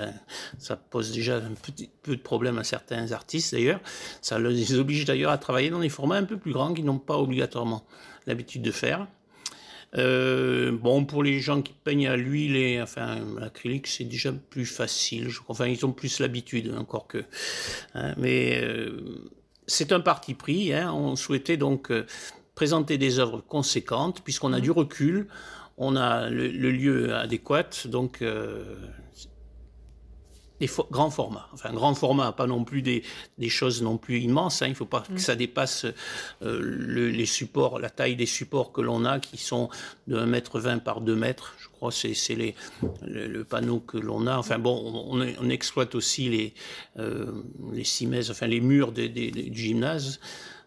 ça 0.58 0.76
pose 0.76 1.12
déjà 1.12 1.37
un 1.37 1.54
petit 1.54 1.90
peu 2.02 2.16
de 2.16 2.20
problème 2.20 2.58
à 2.58 2.64
certains 2.64 3.12
artistes 3.12 3.54
d'ailleurs. 3.54 3.80
Ça 4.23 4.38
les 4.38 4.75
oblige 4.75 5.04
d'ailleurs 5.04 5.32
à 5.32 5.38
travailler 5.38 5.70
dans 5.70 5.80
des 5.80 5.88
formats 5.88 6.16
un 6.16 6.25
peu 6.25 6.37
plus 6.37 6.52
grands 6.52 6.73
qu'ils 6.73 6.85
n'ont 6.85 6.99
pas 6.99 7.18
obligatoirement 7.18 7.85
l'habitude 8.26 8.62
de 8.62 8.70
faire. 8.70 9.06
Euh, 9.97 10.73
bon, 10.73 11.04
pour 11.04 11.23
les 11.23 11.40
gens 11.40 11.62
qui 11.62 11.73
peignent 11.73 12.08
à 12.08 12.16
l'huile 12.16 12.56
et 12.56 12.80
enfin 12.80 13.20
l'acrylique, 13.38 13.87
c'est 13.87 14.04
déjà 14.04 14.32
plus 14.32 14.66
facile. 14.66 15.30
Enfin, 15.49 15.66
ils 15.66 15.85
ont 15.87 15.92
plus 15.92 16.20
l'habitude, 16.20 16.75
encore 16.76 17.06
que. 17.06 17.25
Hein, 17.94 18.14
mais 18.18 18.61
euh, 18.62 19.30
c'est 19.66 19.92
un 19.92 20.00
parti 20.00 20.35
pris. 20.35 20.73
Hein. 20.75 20.92
On 20.92 21.16
souhaitait 21.16 21.56
donc 21.56 21.90
euh, 21.90 22.06
présenter 22.54 22.99
des 22.99 23.18
œuvres 23.18 23.40
conséquentes, 23.40 24.20
puisqu'on 24.23 24.52
a 24.52 24.61
du 24.61 24.70
recul, 24.70 25.28
on 25.78 25.97
a 25.97 26.28
le, 26.28 26.49
lieu 26.49 27.14
adéquat, 27.14 27.70
donc 27.87 28.23
des 30.61 30.68
grands 30.90 31.11
formats. 31.11 31.49
Enfin, 31.52 31.73
grand 31.73 31.94
format, 31.94 32.32
pas 32.32 32.47
non 32.47 32.64
plus 32.64 32.82
des, 32.82 33.02
des 33.38 33.49
choses 33.49 33.82
non 33.82 33.97
plus 33.97 34.20
immenses. 34.20 34.62
Hein. 34.62 34.66
Il 34.66 34.70
ne 34.70 34.76
faut 34.76 34.87
pas 34.87 35.02
que 35.02 35.12
mm. 35.12 35.18
ça 35.18 35.37
dépasse 35.37 35.87
euh, 36.42 37.11
les 37.11 37.26
supports, 37.26 37.78
la 37.78 37.90
taille 37.90 38.16
des 38.16 38.26
supports 38.26 38.73
que 38.73 38.80
l'on 38.80 39.04
a, 39.04 39.20
qui 39.20 39.37
sont 39.37 39.68
de 40.06 40.16
1 40.16 40.32
m 40.32 40.42
20 40.52 40.78
par 40.78 41.00
2 41.00 41.14
mètres. 41.14 41.54
Je 41.58 41.68
crois 41.68 41.90
que 41.90 42.12
c'est 42.14 42.35
les, 42.35 42.54
le, 43.06 43.44
panneau 43.44 43.80
que 43.80 43.99
l'on 43.99 44.26
a. 44.26 44.37
Enfin 44.37 44.58
bon, 44.58 45.08
on, 45.12 45.20
on 45.20 45.49
exploite 45.49 45.94
aussi 45.94 46.28
les, 46.28 46.54
euh, 46.99 47.32
les 47.73 47.85
cimaises, 47.85 48.30
enfin 48.30 48.47
les 48.47 48.61
murs 48.61 48.92
du 48.92 49.50
gymnase. 49.54 50.20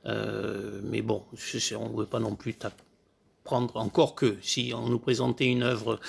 Euh, 0.06 0.80
mais 0.84 1.02
bon, 1.02 1.24
on 1.32 1.90
ne 1.90 1.98
veut 1.98 2.08
pas 2.08 2.20
non 2.20 2.36
plus 2.36 2.54
prendre, 3.52 3.76
encore 3.76 4.16
que 4.16 4.38
si 4.42 4.72
on 4.74 4.88
nous 4.88 5.00
présentait 5.00 5.48
une 5.48 5.64
œuvre 5.64 6.00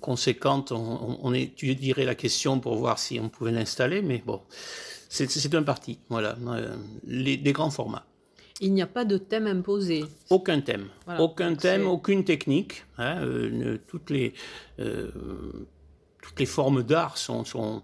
conséquente, 0.00 0.72
on, 0.72 1.18
on, 1.22 1.34
étudierait 1.34 2.06
la 2.06 2.14
question 2.14 2.58
pour 2.58 2.76
voir 2.76 2.98
si 2.98 3.20
on 3.20 3.28
pouvait 3.28 3.52
l'installer, 3.52 4.00
mais 4.00 4.22
bon, 4.24 4.40
c'est 5.10 5.54
un 5.54 5.62
parti, 5.62 5.98
voilà, 6.08 6.38
euh, 6.48 6.76
les, 7.06 7.36
des 7.36 7.52
grands 7.52 7.70
formats. 7.70 8.06
Il 8.62 8.72
n'y 8.72 8.80
a 8.80 8.86
pas 8.86 9.04
de 9.04 9.18
thème 9.18 9.46
imposé. 9.46 10.04
Aucun 10.30 10.60
thème, 10.62 10.88
aucun 11.18 11.54
thème, 11.54 11.86
aucune 11.86 12.24
technique. 12.24 12.84
Hein, 12.96 13.16
euh, 13.22 13.78
toutes 13.88 14.10
les 14.10 14.32
euh, 14.78 15.10
les 16.38 16.46
formes 16.46 16.82
d'art 16.82 17.18
sont, 17.18 17.82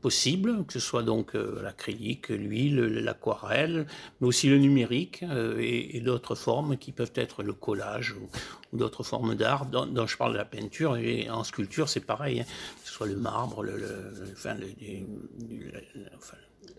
possibles, 0.00 0.64
que 0.66 0.72
ce 0.72 0.78
soit 0.78 1.02
donc 1.02 1.34
euh, 1.34 1.60
l'acrylique, 1.62 2.28
l'huile, 2.28 2.76
l'aquarelle, 2.76 3.86
mais 4.20 4.28
aussi 4.28 4.48
le 4.48 4.58
numérique 4.58 5.24
euh, 5.24 5.58
et, 5.58 6.00
d'autres 6.00 6.36
formes 6.36 6.76
qui 6.76 6.92
peuvent 6.92 7.12
être 7.16 7.42
le 7.42 7.52
collage 7.52 8.12
ou, 8.12 8.28
d'autres 8.76 9.02
formes 9.02 9.34
d'art. 9.34 9.66
Dont, 9.66 10.06
je 10.06 10.16
parle 10.16 10.32
de 10.32 10.38
la 10.38 10.44
peinture 10.44 10.96
et 10.96 11.28
en 11.28 11.42
sculpture, 11.42 11.88
c'est 11.88 12.06
pareil, 12.06 12.40
hein, 12.40 12.44
que 12.44 12.88
ce 12.88 12.92
soit 12.94 13.08
le 13.08 13.16
marbre, 13.16 13.64
la 13.64 13.74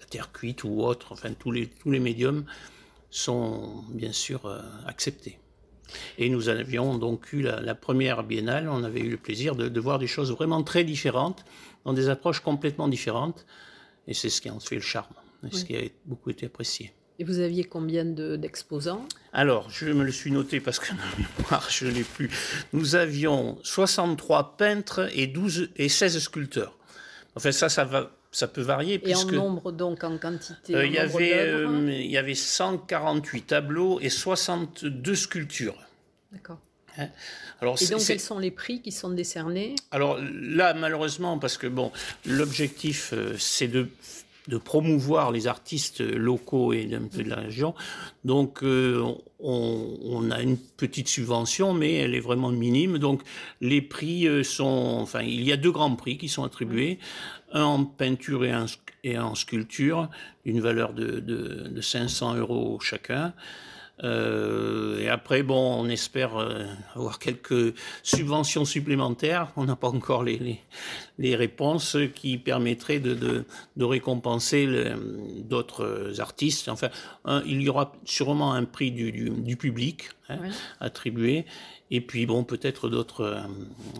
terre 0.09 0.31
cuite 0.31 0.63
ou 0.63 0.81
autre, 0.81 1.11
enfin 1.11 1.33
tous 1.33 1.51
les, 1.51 1.67
tous 1.67 1.91
les 1.91 1.99
médiums 1.99 2.45
sont 3.09 3.83
bien 3.89 4.11
sûr 4.11 4.45
euh, 4.45 4.61
acceptés. 4.85 5.39
Et 6.17 6.29
nous 6.29 6.49
avions 6.49 6.97
donc 6.97 7.33
eu 7.33 7.41
la, 7.41 7.75
première 7.75 8.23
biennale, 8.23 8.69
on 8.69 8.83
avait 8.83 9.01
eu 9.01 9.09
le 9.09 9.17
plaisir 9.17 9.55
de, 9.55 9.79
voir 9.79 9.99
des 9.99 10.07
choses 10.07 10.31
vraiment 10.31 10.63
très 10.63 10.83
différentes, 10.83 11.45
dans 11.85 11.93
des 11.93 12.09
approches 12.09 12.39
complètement 12.39 12.87
différentes. 12.87 13.45
Et 14.07 14.13
c'est 14.13 14.29
ce 14.29 14.41
qui 14.41 14.49
en 14.49 14.59
fait 14.59 14.75
le 14.75 14.81
charme, 14.81 15.13
et 15.47 15.55
ce 15.55 15.65
qui 15.65 15.75
a 15.75 15.81
beaucoup 16.05 16.29
été 16.29 16.45
apprécié. 16.45 16.93
Et 17.19 17.25
vous 17.25 17.39
aviez 17.39 17.65
combien 17.65 18.05
d'exposants? 18.05 19.05
Alors, 19.33 19.69
je 19.69 19.87
me 19.87 20.03
le 20.03 20.11
suis 20.11 20.31
noté 20.31 20.61
parce 20.61 20.79
que 20.79 20.87
je 21.69 21.85
ne 21.85 21.91
l'ai 21.91 22.03
plus. 22.03 22.29
Nous 22.71 22.95
avions 22.95 23.57
63 23.63 24.55
peintres 24.55 25.09
et, 25.13 25.27
12, 25.27 25.69
et 25.75 25.89
16 25.89 26.17
sculpteurs. 26.19 26.77
Enfin, 27.35 27.51
ça, 27.51 27.67
ça, 27.67 27.83
va, 27.83 28.11
ça 28.31 28.47
peut 28.47 28.61
varier. 28.61 29.01
Et 29.07 29.15
en 29.15 29.25
nombre, 29.25 29.71
donc, 29.71 30.03
en 30.03 30.17
quantité 30.17 30.75
euh, 30.75 30.85
il, 30.85 30.93
y 30.93 30.97
avait, 30.97 31.33
euh, 31.33 31.91
il 31.91 32.11
y 32.11 32.17
avait 32.17 32.35
148 32.35 33.41
tableaux 33.47 33.99
et 33.99 34.09
62 34.09 35.15
sculptures. 35.15 35.77
D'accord. 36.31 36.59
Hein? 36.97 37.09
Alors, 37.61 37.81
et 37.81 37.87
donc, 37.87 38.05
quels 38.05 38.19
sont 38.19 38.39
les 38.39 38.51
prix 38.51 38.81
qui 38.81 38.91
sont 38.91 39.09
décernés? 39.09 39.75
Alors 39.91 40.19
là, 40.21 40.73
malheureusement, 40.73 41.39
parce 41.39 41.57
que 41.57 41.67
bon, 41.67 41.91
l'objectif, 42.25 43.13
euh, 43.13 43.35
c'est 43.37 43.67
de 43.67 43.89
de 44.49 44.57
promouvoir 44.57 45.31
les 45.31 45.47
artistes 45.47 46.01
locaux 46.01 46.73
et 46.73 46.85
d'un 46.85 47.03
peu 47.03 47.23
de 47.23 47.29
la 47.29 47.37
région. 47.37 47.75
Donc, 48.25 48.63
euh, 48.63 49.03
on, 49.39 50.31
a 50.31 50.41
une 50.41 50.57
petite 50.57 51.07
subvention, 51.07 51.73
mais 51.73 51.93
elle 51.93 52.15
est 52.15 52.19
vraiment 52.19 52.49
minime. 52.49 52.97
Donc, 52.97 53.21
les 53.61 53.81
prix 53.81 54.27
euh, 54.27 54.43
sont, 54.43 54.97
enfin, 54.99 55.21
il 55.21 55.43
y 55.43 55.51
a 55.51 55.57
deux 55.57 55.71
grands 55.71 55.95
prix 55.95 56.17
qui 56.17 56.27
sont 56.27 56.43
attribués, 56.43 56.97
un 57.53 57.63
en 57.63 57.85
peinture 57.85 58.43
et, 58.43 58.53
et 59.03 59.19
en 59.19 59.35
sculpture, 59.35 60.09
d'une 60.45 60.59
valeur 60.59 60.93
de 60.93 61.81
500 61.81 62.35
euros 62.35 62.79
chacun. 62.79 63.33
Euh, 64.03 64.99
et 64.99 65.09
après, 65.09 65.43
bon, 65.43 65.81
on 65.81 65.89
espère 65.89 66.37
euh, 66.37 66.65
avoir 66.95 67.19
quelques 67.19 67.73
subventions 68.01 68.65
supplémentaires. 68.65 69.51
On 69.55 69.65
n'a 69.65 69.75
pas 69.75 69.89
encore 69.89 70.23
les, 70.23 70.37
les, 70.37 70.59
les, 71.17 71.35
réponses 71.35 71.97
qui 72.15 72.37
permettraient 72.37 72.99
de, 72.99 73.13
de, 73.13 73.45
de 73.75 73.83
récompenser 73.85 74.67
d'autres 75.43 76.19
artistes. 76.19 76.69
Enfin, 76.69 76.89
il 77.45 77.61
y 77.61 77.69
aura 77.69 77.93
sûrement 78.05 78.53
un 78.53 78.63
prix 78.63 78.91
du, 78.91 79.11
du, 79.11 79.29
du 79.29 79.57
public 79.57 80.09
hein, 80.29 80.37
attribué. 80.79 81.45
Et 81.91 82.01
puis, 82.01 82.25
bon, 82.25 82.43
peut-être 82.43 82.89
d'autres 82.89 83.21
euh, 83.21 83.41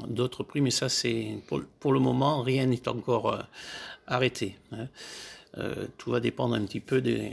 d'autres 0.07 0.43
prix, 0.43 0.61
mais 0.61 0.71
ça, 0.71 0.89
c'est 0.89 1.37
pour, 1.47 1.61
pour, 1.79 1.91
le 1.93 1.99
moment, 1.99 2.41
rien 2.41 2.65
n'est 2.67 2.87
encore 2.87 3.33
euh, 3.33 3.41
arrêté. 4.07 4.57
Hein. 4.71 4.87
Euh, 5.57 5.87
tout 5.97 6.11
va 6.11 6.19
dépendre 6.19 6.53
un 6.55 6.63
petit 6.63 6.79
peu 6.79 7.01
des, 7.01 7.31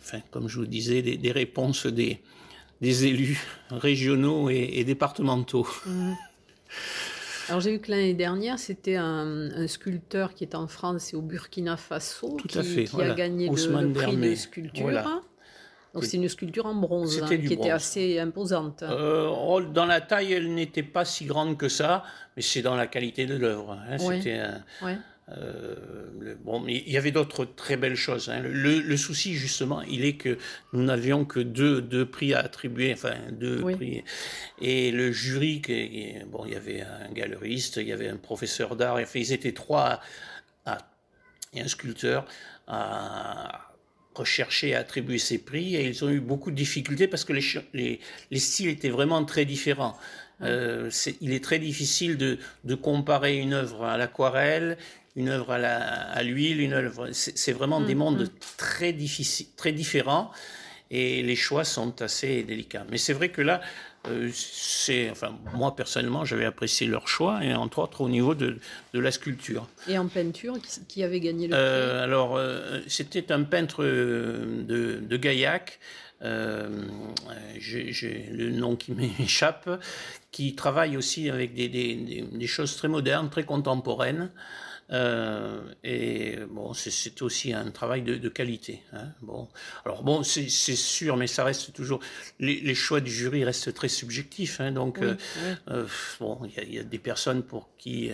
enfin, 0.00 0.18
comme 0.30 0.46
je 0.48 0.58
vous 0.58 0.66
disais, 0.66 1.00
des, 1.02 1.16
des 1.16 1.32
réponses 1.32 1.86
des, 1.86 2.20
des, 2.82 3.06
élus 3.06 3.40
régionaux 3.70 4.50
et, 4.50 4.70
et 4.74 4.84
départementaux. 4.84 5.66
Mmh. 5.86 6.12
Alors 7.48 7.60
j'ai 7.60 7.70
vu 7.72 7.78
que 7.78 7.90
l'année 7.92 8.12
dernière, 8.14 8.58
c'était 8.58 8.96
un, 8.96 9.50
un, 9.52 9.66
sculpteur 9.68 10.34
qui 10.34 10.42
est 10.44 10.54
en 10.56 10.66
France 10.66 11.12
et 11.12 11.16
au 11.16 11.22
Burkina 11.22 11.76
Faso 11.76 12.36
Tout 12.38 12.48
qui, 12.48 12.58
à 12.58 12.62
fait, 12.64 12.84
qui 12.84 12.90
voilà. 12.92 13.12
a 13.12 13.16
gagné 13.16 13.48
le, 13.48 13.80
le 13.82 13.92
prix 13.92 14.16
de 14.16 14.34
sculpture. 14.34 14.82
Voilà. 14.82 15.20
Donc 15.94 16.04
c'est 16.04 16.16
une 16.18 16.28
sculpture 16.28 16.66
en 16.66 16.74
bronze 16.74 17.22
hein, 17.22 17.26
qui 17.26 17.54
était 17.54 17.70
assez 17.70 18.18
imposante. 18.18 18.82
Euh, 18.82 19.30
oh, 19.30 19.62
dans 19.62 19.86
la 19.86 20.02
taille, 20.02 20.32
elle 20.34 20.52
n'était 20.54 20.82
pas 20.82 21.06
si 21.06 21.24
grande 21.24 21.56
que 21.56 21.68
ça, 21.70 22.02
mais 22.36 22.42
c'est 22.42 22.60
dans 22.60 22.74
la 22.74 22.86
qualité 22.86 23.24
de 23.24 23.34
l'œuvre. 23.36 23.72
hein. 23.88 23.96
Ouais. 24.04 24.16
C'était 24.18 24.38
un- 24.40 24.62
Ouais. 24.84 24.98
Euh, 25.28 25.74
le- 26.20 26.36
bon, 26.36 26.60
mais 26.60 26.84
il 26.86 26.92
y 26.92 26.96
avait 26.96 27.10
d'autres 27.10 27.44
très 27.44 27.76
belles 27.76 27.96
choses. 27.96 28.28
hein. 28.28 28.40
Le, 28.44 28.78
le 28.78 28.96
souci, 28.96 29.34
justement, 29.34 29.82
il 29.82 30.04
est 30.04 30.16
que 30.16 30.38
nous 30.72 30.84
n'avions 30.84 31.24
que 31.24 31.40
deux, 31.40 31.82
deux 31.82 32.06
prix 32.06 32.32
à 32.32 32.38
attribuer, 32.40 32.92
enfin 32.92 33.14
deux 33.32 33.60
Oui. 33.62 33.74
prix. 33.74 34.04
Et 34.60 34.92
le 34.92 35.10
jury, 35.10 35.60
qui- 35.62 36.14
bon, 36.30 36.44
il 36.46 36.52
y 36.52 36.56
avait 36.56 36.82
un 36.82 37.10
galeriste, 37.12 37.78
il 37.78 37.88
y 37.88 37.92
avait 37.92 38.08
un 38.08 38.16
professeur 38.18 38.76
d'art, 38.76 38.94
enfin, 39.02 39.18
ils 39.18 39.32
étaient 39.32 39.52
trois 39.52 40.00
à- 40.64 40.78
et 41.52 41.60
un 41.60 41.68
sculpteur 41.68 42.26
à 42.68 43.72
rechercher 44.14 44.74
à 44.74 44.78
attribuer 44.80 45.18
ces 45.18 45.38
prix 45.38 45.74
et 45.76 45.86
ils 45.88 46.04
ont 46.04 46.08
eu 46.08 46.20
beaucoup 46.20 46.50
de 46.50 46.56
difficultés 46.56 47.06
parce 47.08 47.24
que 47.24 47.32
les, 47.32 47.42
ch- 47.42 47.64
les, 47.74 48.00
les 48.30 48.38
styles 48.38 48.68
étaient 48.68 48.88
vraiment 48.90 49.24
très 49.24 49.44
différents. 49.44 49.96
Euh, 50.42 50.90
il 51.20 51.32
est 51.32 51.42
très 51.42 51.58
difficile 51.58 52.16
de, 52.16 52.38
de 52.64 52.74
comparer 52.74 53.36
une 53.38 53.52
œuvre 53.54 53.84
à 53.84 53.96
l'aquarelle, 53.98 54.76
une 55.16 55.28
œuvre 55.30 55.52
à 55.52 56.22
l'huile, 56.22 56.60
une 56.60 56.74
œuvre. 56.74 57.08
C'est 57.12 57.52
vraiment 57.52 57.80
des 57.80 57.94
Mm, 57.94 57.98
mondes 57.98 58.22
mm. 58.24 58.30
très 58.58 58.92
difficiles, 58.92 59.46
très 59.56 59.72
différents, 59.72 60.30
et 60.90 61.22
les 61.22 61.36
choix 61.36 61.64
sont 61.64 62.00
assez 62.02 62.42
délicats. 62.42 62.84
Mais 62.90 62.98
c'est 62.98 63.14
vrai 63.14 63.30
que 63.30 63.40
là, 63.42 63.60
euh, 64.08 64.30
c'est, 64.32 65.10
enfin, 65.10 65.36
moi 65.54 65.74
personnellement, 65.74 66.24
j'avais 66.24 66.44
apprécié 66.44 66.86
leur 66.86 67.08
choix, 67.08 67.42
et 67.42 67.54
entre 67.54 67.78
autres 67.80 68.02
au 68.02 68.08
niveau 68.08 68.34
de, 68.34 68.58
de 68.92 69.00
la 69.00 69.10
sculpture. 69.10 69.68
Et 69.88 69.98
en 69.98 70.06
peinture, 70.06 70.60
qui, 70.62 70.80
qui 70.86 71.02
avait 71.02 71.18
gagné 71.20 71.48
le 71.48 71.54
Euh, 71.56 72.04
alors, 72.04 72.36
euh, 72.36 72.80
c'était 72.86 73.32
un 73.32 73.42
peintre 73.42 73.82
de, 73.84 75.00
de 75.02 75.16
Gaillac, 75.16 75.80
j'ai 77.58 78.28
le 78.32 78.50
nom 78.50 78.76
qui 78.76 78.92
m'échappe, 79.18 79.68
qui 80.30 80.54
travaille 80.54 80.96
aussi 80.96 81.30
avec 81.30 81.54
des, 81.54 81.68
des- 81.68 81.94
des- 81.96 82.22
des 82.30 82.46
choses 82.46 82.76
très 82.76 82.88
modernes, 82.88 83.30
très 83.30 83.44
contemporaines. 83.44 84.30
Euh, 84.92 85.60
et 85.82 86.36
bon, 86.48 86.72
c'est- 86.72 86.90
aussi 87.22 87.52
un 87.52 87.70
travail 87.72 88.02
de, 88.02 88.14
de 88.16 88.28
qualité. 88.28 88.82
hein. 88.92 89.08
Bon, 89.20 89.48
alors 89.84 90.04
bon, 90.04 90.22
c'est 90.22 90.48
sûr, 90.48 91.16
mais 91.16 91.26
ça 91.26 91.42
reste 91.42 91.72
toujours. 91.72 91.98
Les, 92.38 92.60
les 92.60 92.74
choix 92.76 93.00
du 93.00 93.10
jury 93.10 93.44
restent 93.44 93.74
très 93.74 93.88
subjectifs. 93.88 94.60
hein, 94.60 94.70
donc, 94.70 94.98
Oui, 95.00 95.08
euh, 95.08 95.14
oui. 95.44 95.54
euh, 95.70 95.86
bon, 96.20 96.38
il 96.44 96.54
y, 96.54 96.60
a- 96.60 96.62
il 96.62 96.74
y 96.74 96.78
a 96.78 96.84
des 96.84 96.98
personnes 96.98 97.42
pour 97.42 97.68
qui 97.78 98.10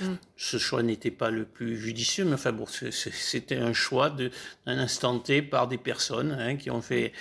Mm. 0.00 0.04
ce 0.36 0.58
choix 0.58 0.82
n'était 0.82 1.10
pas 1.10 1.30
le 1.30 1.44
plus 1.44 1.76
judicieux, 1.76 2.24
mais 2.24 2.34
enfin 2.34 2.52
bon, 2.52 2.66
c'était 2.66 3.56
un 3.56 3.72
choix 3.72 4.08
de- 4.10 4.30
d'un 4.66 4.78
instant 4.78 5.18
T 5.18 5.42
par 5.42 5.66
des 5.66 5.78
personnes 5.78 6.32
hein, 6.32 6.56
qui 6.56 6.70
ont 6.70 6.82
fait. 6.82 7.12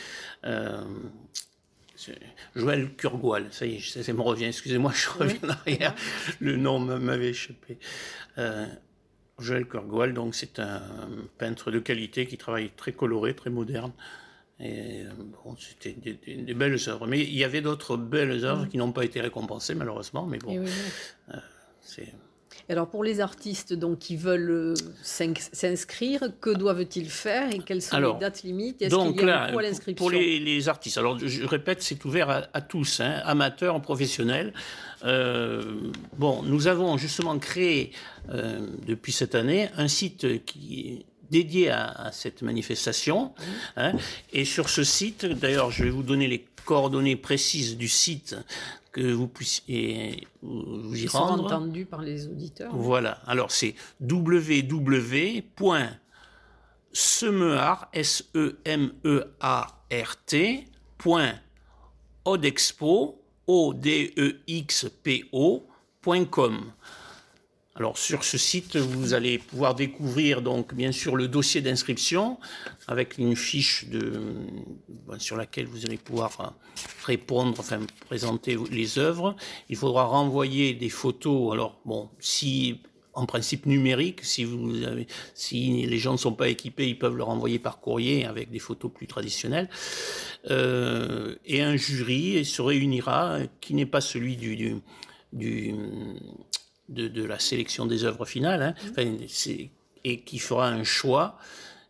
Joël 2.55 2.89
Kurgoal, 2.95 3.47
ça 3.51 3.65
y 3.67 3.75
est, 3.75 4.03
ça, 4.03 4.13
me 4.13 4.21
revient, 4.21 4.45
excusez-moi, 4.45 4.91
je 4.95 5.09
reviens 5.09 5.39
en 5.43 5.49
arrière, 5.49 5.95
le 6.39 6.57
nom 6.57 6.79
m'avait 6.79 7.29
échappé. 7.29 7.77
Euh, 8.39 8.65
Joël 9.41 9.65
Kurgoal, 9.67 10.13
donc 10.13 10.35
c'est 10.35 10.59
un 10.59 10.81
peintre 11.37 11.71
de 11.71 11.79
qualité 11.79 12.25
qui 12.27 12.37
travaille 12.37 12.69
très 12.71 12.93
coloré, 12.93 13.35
très 13.35 13.49
moderne. 13.49 13.91
Et 14.59 15.03
bon, 15.43 15.55
c'était 15.57 15.93
des, 15.93 16.13
des- 16.13 16.43
des 16.43 16.53
belles 16.53 16.77
œuvres. 16.87 17.07
Mais 17.07 17.19
il 17.19 17.33
y 17.35 17.43
avait 17.43 17.61
d'autres 17.61 17.97
belles 17.97 18.45
œuvres 18.45 18.67
qui 18.67 18.77
n'ont 18.77 18.91
pas 18.91 19.03
été 19.05 19.19
récompensées, 19.19 19.73
malheureusement. 19.73 20.25
Mais 20.27 20.37
bon, 20.37 20.51
oui, 20.59 20.65
oui. 20.65 21.35
c'est. 21.79 22.13
Alors 22.71 22.87
pour 22.89 23.03
les 23.03 23.19
artistes 23.19 23.73
donc, 23.73 23.99
qui 23.99 24.15
veulent 24.15 24.49
euh, 24.49 24.73
s'in- 25.03 25.33
s'inscrire, 25.51 26.21
que 26.39 26.49
doivent-ils 26.51 27.09
faire 27.09 27.53
et 27.53 27.59
quelles 27.59 27.81
sont 27.81 27.95
Alors, 27.95 28.13
les 28.15 28.21
dates 28.21 28.43
limites? 28.43 28.81
Est-ce 28.81 28.95
qu'il 28.95 29.03
y 29.03 29.19
a 29.19 29.23
un 29.23 29.25
là, 29.25 29.37
coût 29.39 29.49
à 29.49 29.51
pour- 29.51 29.61
l'inscription? 29.61 29.95
pour 29.95 30.09
les, 30.11 30.39
les 30.39 30.69
artistes, 30.69 30.97
alors 30.97 31.19
je, 31.19 31.45
répète, 31.45 31.81
c'est 31.83 32.03
ouvert 32.05 32.29
à, 32.29 32.43
à 32.53 32.61
tous, 32.61 33.01
hein, 33.01 33.21
amateurs, 33.25 33.81
professionnels. 33.81 34.53
Euh, 35.03 35.63
bon, 36.17 36.43
nous 36.43 36.67
avons 36.67 36.97
justement 36.97 37.37
créé 37.39 37.91
euh, 38.29 38.65
depuis 38.87 39.11
cette 39.11 39.35
année 39.35 39.69
un 39.75 39.87
site 39.89 40.45
qui 40.45 40.79
est 41.01 41.05
dédié 41.29 41.69
à, 41.71 41.87
à 41.89 42.11
cette 42.11 42.41
manifestation. 42.41 43.33
hein, 43.77 43.93
et 44.31 44.45
sur 44.45 44.69
ce 44.69 44.83
site, 44.83 45.25
d'ailleurs, 45.25 45.71
je 45.71 45.83
vais 45.83 45.89
vous 45.89 46.03
donner 46.03 46.27
les 46.27 46.45
coordonnées 46.65 47.15
précises 47.15 47.75
du 47.75 47.87
site 47.87 48.35
que 48.91 49.13
vous 49.13 49.27
puissiez 49.27 50.27
vous 50.41 50.95
y 50.95 51.07
rendre. 51.07 51.45
entendus 51.45 51.85
par 51.85 52.01
les 52.01 52.27
auditeurs. 52.27 52.75
Voilà. 52.75 53.21
Alors 53.25 53.51
c'est 53.51 53.75
www.semeart, 54.01 55.49
S-E-M-E-A-R-T, 57.93 58.97
point 60.97 61.35
odexpo, 62.25 63.21
O-D-E-X-P-O, 63.47 64.27
point 66.01 66.25
com. 66.25 66.71
Alors 67.75 67.97
sur 67.97 68.25
ce 68.25 68.37
site, 68.37 68.75
vous 68.75 69.13
allez 69.13 69.37
pouvoir 69.37 69.75
découvrir 69.75 70.41
donc 70.41 70.73
bien 70.73 70.91
sûr 70.91 71.15
le 71.15 71.29
dossier 71.29 71.61
d'inscription 71.61 72.37
avec 72.87 73.17
une 73.17 73.35
fiche 73.37 73.85
ben, 73.87 75.17
sur 75.19 75.37
laquelle 75.37 75.67
vous 75.67 75.85
allez 75.85 75.97
pouvoir 75.97 76.53
répondre, 77.05 77.55
enfin 77.57 77.79
présenter 78.07 78.57
les 78.71 78.99
œuvres. 78.99 79.37
Il 79.69 79.77
faudra 79.77 80.03
renvoyer 80.03 80.73
des 80.73 80.89
photos. 80.89 81.53
Alors 81.53 81.79
bon, 81.85 82.09
si 82.19 82.81
en 83.13 83.25
principe 83.25 83.65
numérique, 83.65 84.23
si 84.23 84.45
les 84.45 85.97
gens 85.97 86.13
ne 86.13 86.17
sont 86.17 86.33
pas 86.33 86.49
équipés, 86.49 86.87
ils 86.89 86.99
peuvent 86.99 87.15
le 87.15 87.23
renvoyer 87.23 87.59
par 87.59 87.79
courrier 87.79 88.25
avec 88.25 88.51
des 88.51 88.59
photos 88.59 88.91
plus 88.93 89.07
traditionnelles. 89.07 89.69
Euh, 90.49 91.35
et 91.45 91.61
un 91.61 91.77
jury 91.77 92.43
se 92.43 92.61
réunira 92.61 93.39
qui 93.61 93.75
n'est 93.75 93.85
pas 93.85 94.01
celui 94.01 94.35
du 94.35 94.81
de, 96.91 97.07
de, 97.07 97.23
la 97.23 97.39
sélection 97.39 97.85
des 97.85 98.03
œuvres 98.03 98.25
finales, 98.25 98.61
hein, 98.61 98.73
enfin, 98.91 99.15
et 100.03 100.21
qui 100.21 100.39
fera 100.39 100.69
un 100.69 100.83
choix. 100.83 101.37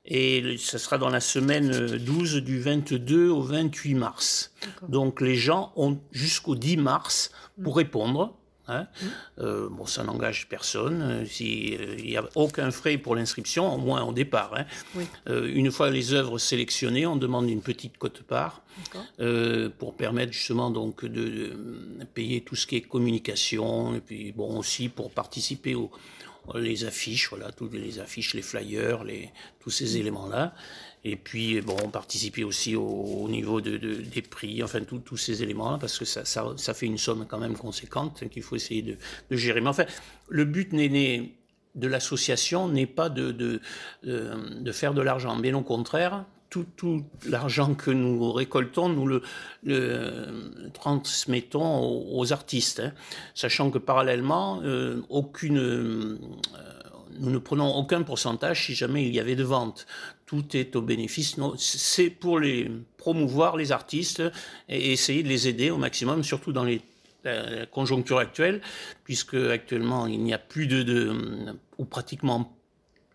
Et 0.05 0.57
ça 0.57 0.79
sera 0.79 0.97
dans 0.97 1.09
la 1.09 1.19
semaine 1.19 1.69
12 1.97 2.37
du 2.37 2.59
22 2.59 3.29
au 3.29 3.41
28 3.41 3.93
mars. 3.93 4.51
Donc 4.87 5.21
les 5.21 5.35
gens 5.35 5.71
ont 5.75 5.99
jusqu'au 6.11 6.55
10 6.55 6.77
mars 6.77 7.31
pour 7.63 7.77
répondre. 7.77 8.35
Hein. 8.71 8.87
Mmh. 9.01 9.05
Euh, 9.39 9.69
bon, 9.69 9.85
ça 9.85 10.03
n'engage 10.03 10.47
personne. 10.47 11.25
Il 11.39 12.03
n'y 12.03 12.17
a 12.17 12.23
aucun 12.35 12.71
frais 12.71 12.97
pour 12.97 13.15
l'inscription, 13.15 13.73
au 13.73 13.77
moins 13.77 14.03
au 14.03 14.13
départ. 14.13 14.53
Hein. 14.55 14.65
Oui. 14.95 15.05
Euh, 15.29 15.51
une 15.53 15.71
fois 15.71 15.89
les 15.89 16.13
œuvres 16.13 16.37
sélectionnées, 16.37 17.05
on 17.05 17.15
demande 17.15 17.49
une 17.49 17.61
petite 17.61 17.97
cote-part 17.97 18.61
euh, 19.19 19.69
pour 19.77 19.95
permettre 19.95 20.31
justement 20.31 20.71
donc 20.71 21.05
de, 21.05 21.09
de, 21.09 21.57
payer 22.13 22.41
tout 22.41 22.55
ce 22.55 22.65
qui 22.65 22.77
est 22.77 22.81
communication 22.81 23.95
et 23.95 23.99
puis 23.99 24.31
bon 24.31 24.57
aussi 24.57 24.89
pour 24.89 25.11
participer 25.11 25.75
aux 25.75 25.91
les 26.55 26.85
affiches, 26.85 27.29
voilà, 27.29 27.51
toutes 27.51 27.73
les 27.73 27.99
affiches, 27.99 28.33
les 28.33 28.41
flyers, 28.41 29.03
les, 29.03 29.29
tous 29.59 29.69
ces 29.69 29.97
éléments-là. 29.97 30.53
Et 31.03 31.15
puis, 31.15 31.61
bon, 31.61 31.75
participer 31.89 32.43
aussi 32.43 32.75
au, 32.75 32.83
au 32.83 33.27
niveau 33.27 33.59
de, 33.59 33.77
de, 33.77 33.95
des 33.95 34.21
prix, 34.21 34.61
enfin, 34.61 34.81
tous 34.81 35.17
ces 35.17 35.41
éléments-là, 35.41 35.77
parce 35.79 35.97
que 35.97 36.05
ça, 36.05 36.25
ça, 36.25 36.53
ça, 36.57 36.73
fait 36.73 36.85
une 36.85 36.99
somme 36.99 37.25
quand 37.27 37.39
même 37.39 37.57
conséquente 37.57 38.23
qu'il 38.29 38.43
faut 38.43 38.55
essayer 38.55 38.83
de, 38.83 38.97
gérer. 39.35 39.61
Mais 39.61 39.69
enfin, 39.69 39.85
le 40.29 40.45
but 40.45 40.73
n'est 40.73 41.31
de 41.75 41.87
l'association 41.87 42.67
n'est 42.67 42.85
pas 42.85 43.09
de, 43.09 43.31
de, 43.31 44.71
faire 44.71 44.93
de 44.93 45.01
l'argent, 45.01 45.35
mais 45.37 45.53
au 45.53 45.61
contraire, 45.61 46.25
tout, 46.49 46.65
tout 46.75 47.05
l'argent 47.25 47.73
que 47.75 47.91
nous 47.91 48.31
récoltons, 48.31 48.89
nous 48.89 49.07
le, 49.07 49.23
le 49.63 50.69
transmettons 50.73 52.05
aux, 52.11 52.33
artistes, 52.33 52.81
hein. 52.81 52.91
sachant 53.33 53.71
que 53.71 53.77
parallèlement, 53.77 54.61
euh, 54.63 55.01
aucune, 55.09 55.57
euh, 55.57 56.17
nous 57.19 57.29
ne 57.29 57.37
prenons 57.37 57.75
aucun 57.75 58.03
pourcentage 58.03 58.65
si 58.65 58.75
jamais 58.75 59.05
il 59.05 59.13
y 59.13 59.19
avait 59.19 59.35
de 59.35 59.43
ventes. 59.43 59.87
Tout 60.25 60.55
est 60.55 60.75
au 60.75 60.81
bénéfice. 60.81 61.35
C'est 61.57 62.09
pour 62.09 62.39
les 62.39 62.71
promouvoir 62.97 63.57
les 63.57 63.71
artistes 63.71 64.23
et 64.69 64.91
essayer 64.91 65.23
de 65.23 65.27
les 65.27 65.47
aider 65.47 65.69
au 65.69 65.77
maximum, 65.77 66.23
surtout 66.23 66.53
dans 66.53 66.63
les 66.63 66.81
la 67.23 67.65
conjoncture 67.65 68.17
actuelle, 68.17 68.61
puisque 69.03 69.35
actuellement 69.35 70.07
il 70.07 70.23
n'y 70.23 70.33
a 70.33 70.39
plus 70.39 70.67
de, 70.67 70.83
de, 70.83 71.15
ou 71.77 71.85
pratiquement 71.85 72.55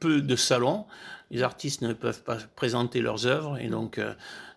peu 0.00 0.20
de 0.20 0.36
salons, 0.36 0.84
les 1.30 1.42
artistes 1.42 1.82
ne 1.82 1.92
peuvent 1.92 2.22
pas 2.22 2.38
présenter 2.54 3.00
leurs 3.00 3.26
œuvres 3.26 3.58
et 3.58 3.68
donc 3.68 3.98
euh, 3.98 4.14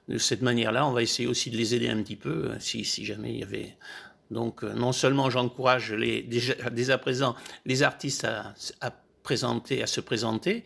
de 0.07 0.17
cette 0.17 0.41
manière-là, 0.41 0.87
on 0.87 0.91
va 0.91 1.03
essayer 1.03 1.27
aussi 1.27 1.51
de 1.51 1.57
les 1.57 1.75
aider 1.75 1.89
un 1.89 2.01
petit 2.01 2.15
peu 2.15 2.49
euh, 2.49 2.59
si, 2.59 2.83
si 2.83 3.05
jamais 3.05 3.31
il 3.31 3.39
y 3.39 3.43
avait. 3.43 3.77
Donc 4.31 4.63
euh, 4.63 4.73
non 4.73 4.91
seulement 4.91 5.29
j'encourage 5.29 5.93
les, 5.93 6.21
déjà, 6.21 6.53
dès 6.71 6.91
à 6.91 6.97
présent 6.97 7.35
les 7.65 7.83
artistes 7.83 8.25
à, 8.25 8.53
à 8.81 8.91
présenter, 9.29 9.83
à 9.83 9.85
se 9.85 10.01
présenter, 10.01 10.63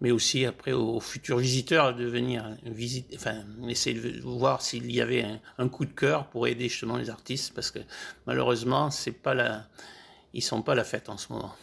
mais 0.00 0.10
aussi 0.10 0.46
après 0.46 0.72
aux 0.72 1.00
futurs 1.00 1.36
visiteurs 1.36 1.94
de 1.94 2.06
venir 2.06 2.46
visiter, 2.64 3.14
enfin, 3.14 3.44
essayer 3.68 4.00
de 4.00 4.22
voir 4.22 4.62
s'il 4.62 4.90
y 4.90 5.02
avait 5.02 5.26
un, 5.58 5.68
coup 5.68 5.84
de 5.84 5.92
cœur 5.92 6.24
pour 6.28 6.48
aider 6.48 6.70
justement 6.70 6.96
les 6.96 7.10
artistes, 7.10 7.52
parce 7.54 7.70
que 7.70 7.80
malheureusement, 8.26 8.90
c'est 8.90 9.12
pas 9.12 9.34
la, 9.34 9.66
ils 10.32 10.40
sont 10.40 10.62
pas 10.62 10.74
la 10.74 10.84
fête 10.84 11.10
en 11.10 11.18
ce 11.18 11.30
moment. 11.30 11.54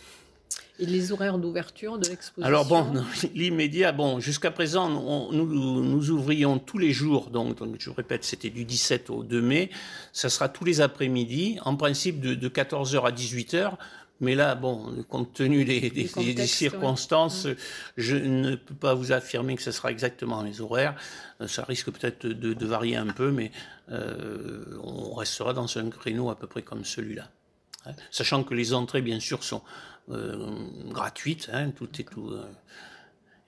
Et 0.77 0.85
les 0.85 1.11
horaires 1.11 1.39
d'ouverture 1.39 1.97
de 1.97 2.07
l'exposition? 2.07 2.47
Alors 2.47 2.65
bon, 2.65 3.03
l'immédiat, 3.33 3.91
bon, 3.91 4.19
jusqu'à 4.19 4.51
présent, 4.51 4.89
nous, 5.31 5.81
nous, 5.83 6.09
ouvrions 6.11 6.59
tous 6.59 6.77
les 6.77 6.91
jours, 6.91 7.31
donc, 7.31 7.57
je 7.79 7.89
répète, 7.89 8.23
c'était 8.25 8.51
du 8.51 8.63
17 8.63 9.09
au 9.09 9.23
2 9.23 9.41
mai, 9.41 9.71
ça 10.11 10.29
sera 10.29 10.49
tous 10.49 10.65
les 10.65 10.81
après-midi, 10.81 11.57
en 11.65 11.75
principe 11.75 12.21
de, 12.21 12.35
de 12.35 12.47
14h 12.47 13.07
à 13.07 13.11
18h, 13.11 13.73
mais 14.19 14.35
là, 14.35 14.55
bon, 14.55 15.03
compte 15.09 15.33
tenu 15.33 15.65
des, 15.65 16.47
circonstances, 16.47 17.47
je 17.97 18.15
ne 18.15 18.55
peux 18.55 18.75
pas 18.75 18.93
vous 18.93 19.11
affirmer 19.11 19.55
que 19.55 19.61
ce 19.61 19.71
sera 19.71 19.91
exactement 19.91 20.41
les 20.43 20.61
horaires. 20.61 20.95
Euh, 21.41 21.47
ça 21.47 21.63
risque 21.63 21.91
peut-être 21.91 22.25
de, 22.25 22.65
varier 22.65 22.95
un 22.95 23.07
peu, 23.07 23.31
mais 23.31 23.51
euh, 23.91 24.77
on 24.81 25.13
restera 25.13 25.53
dans 25.53 25.77
un 25.77 25.89
créneau 25.89 26.29
à 26.29 26.37
peu 26.37 26.47
près 26.47 26.61
comme 26.61 26.85
celui-là. 26.85 27.29
Hein. 27.85 27.91
Sachant 28.11 28.43
que 28.43 28.53
les 28.53 28.73
entrées, 28.73 29.01
bien 29.01 29.19
sûr, 29.19 29.43
sont 29.43 29.61
euh, 30.09 30.55
gratuites. 30.89 31.49
Hein, 31.51 31.71
tout 31.71 31.89
est 31.99 32.03
tout. 32.03 32.33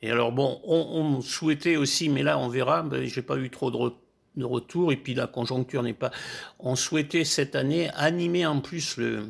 Et 0.02 0.12
alors, 0.12 0.32
bon, 0.32 0.60
on, 0.66 1.22
souhaitait 1.22 1.78
aussi, 1.78 2.10
mais 2.10 2.22
là, 2.22 2.38
on 2.38 2.50
verra, 2.50 2.82
ben, 2.82 3.06
j'ai 3.06 3.22
pas 3.22 3.38
eu 3.38 3.50
trop 3.50 3.72
de, 3.72 3.94
de 4.36 4.46
retour, 4.46 4.92
et 4.92 4.98
puis 4.98 5.14
la 5.14 5.28
conjoncture 5.28 5.84
n'est 5.84 5.94
pas. 5.94 6.12
On 6.60 6.76
souhaitait 6.76 7.24
cette 7.24 7.56
année 7.56 7.90
animer 7.92 8.46
en 8.46 8.60
plus 8.60 8.98
le 8.98 9.28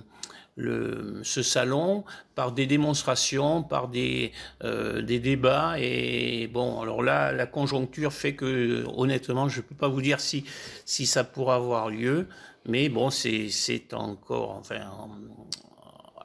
le, 0.56 1.20
ce 1.24 1.44
salon 1.44 2.04
par 2.34 2.52
des 2.52 2.66
démonstrations, 2.66 3.64
par 3.64 3.88
des, 3.88 4.32
euh, 4.64 5.02
des 5.02 5.20
débats. 5.20 5.76
Et 5.80 6.48
bon, 6.48 6.82
alors 6.82 7.04
là, 7.04 7.32
la 7.32 7.46
conjoncture 7.46 8.14
fait 8.14 8.36
que, 8.36 8.86
honnêtement, 8.96 9.50
je 9.50 9.58
ne 9.58 9.64
peux 9.64 9.76
pas 9.76 9.88
vous 9.88 10.02
dire 10.02 10.20
si, 10.20 10.46
si 10.86 11.06
ça 11.06 11.24
pourra 11.24 11.56
avoir 11.56 11.90
lieu, 11.90 12.28
mais 12.66 12.90
bon, 12.90 13.10
c'est 13.10 13.94
encore 13.94 14.52
enfin, 14.52 14.82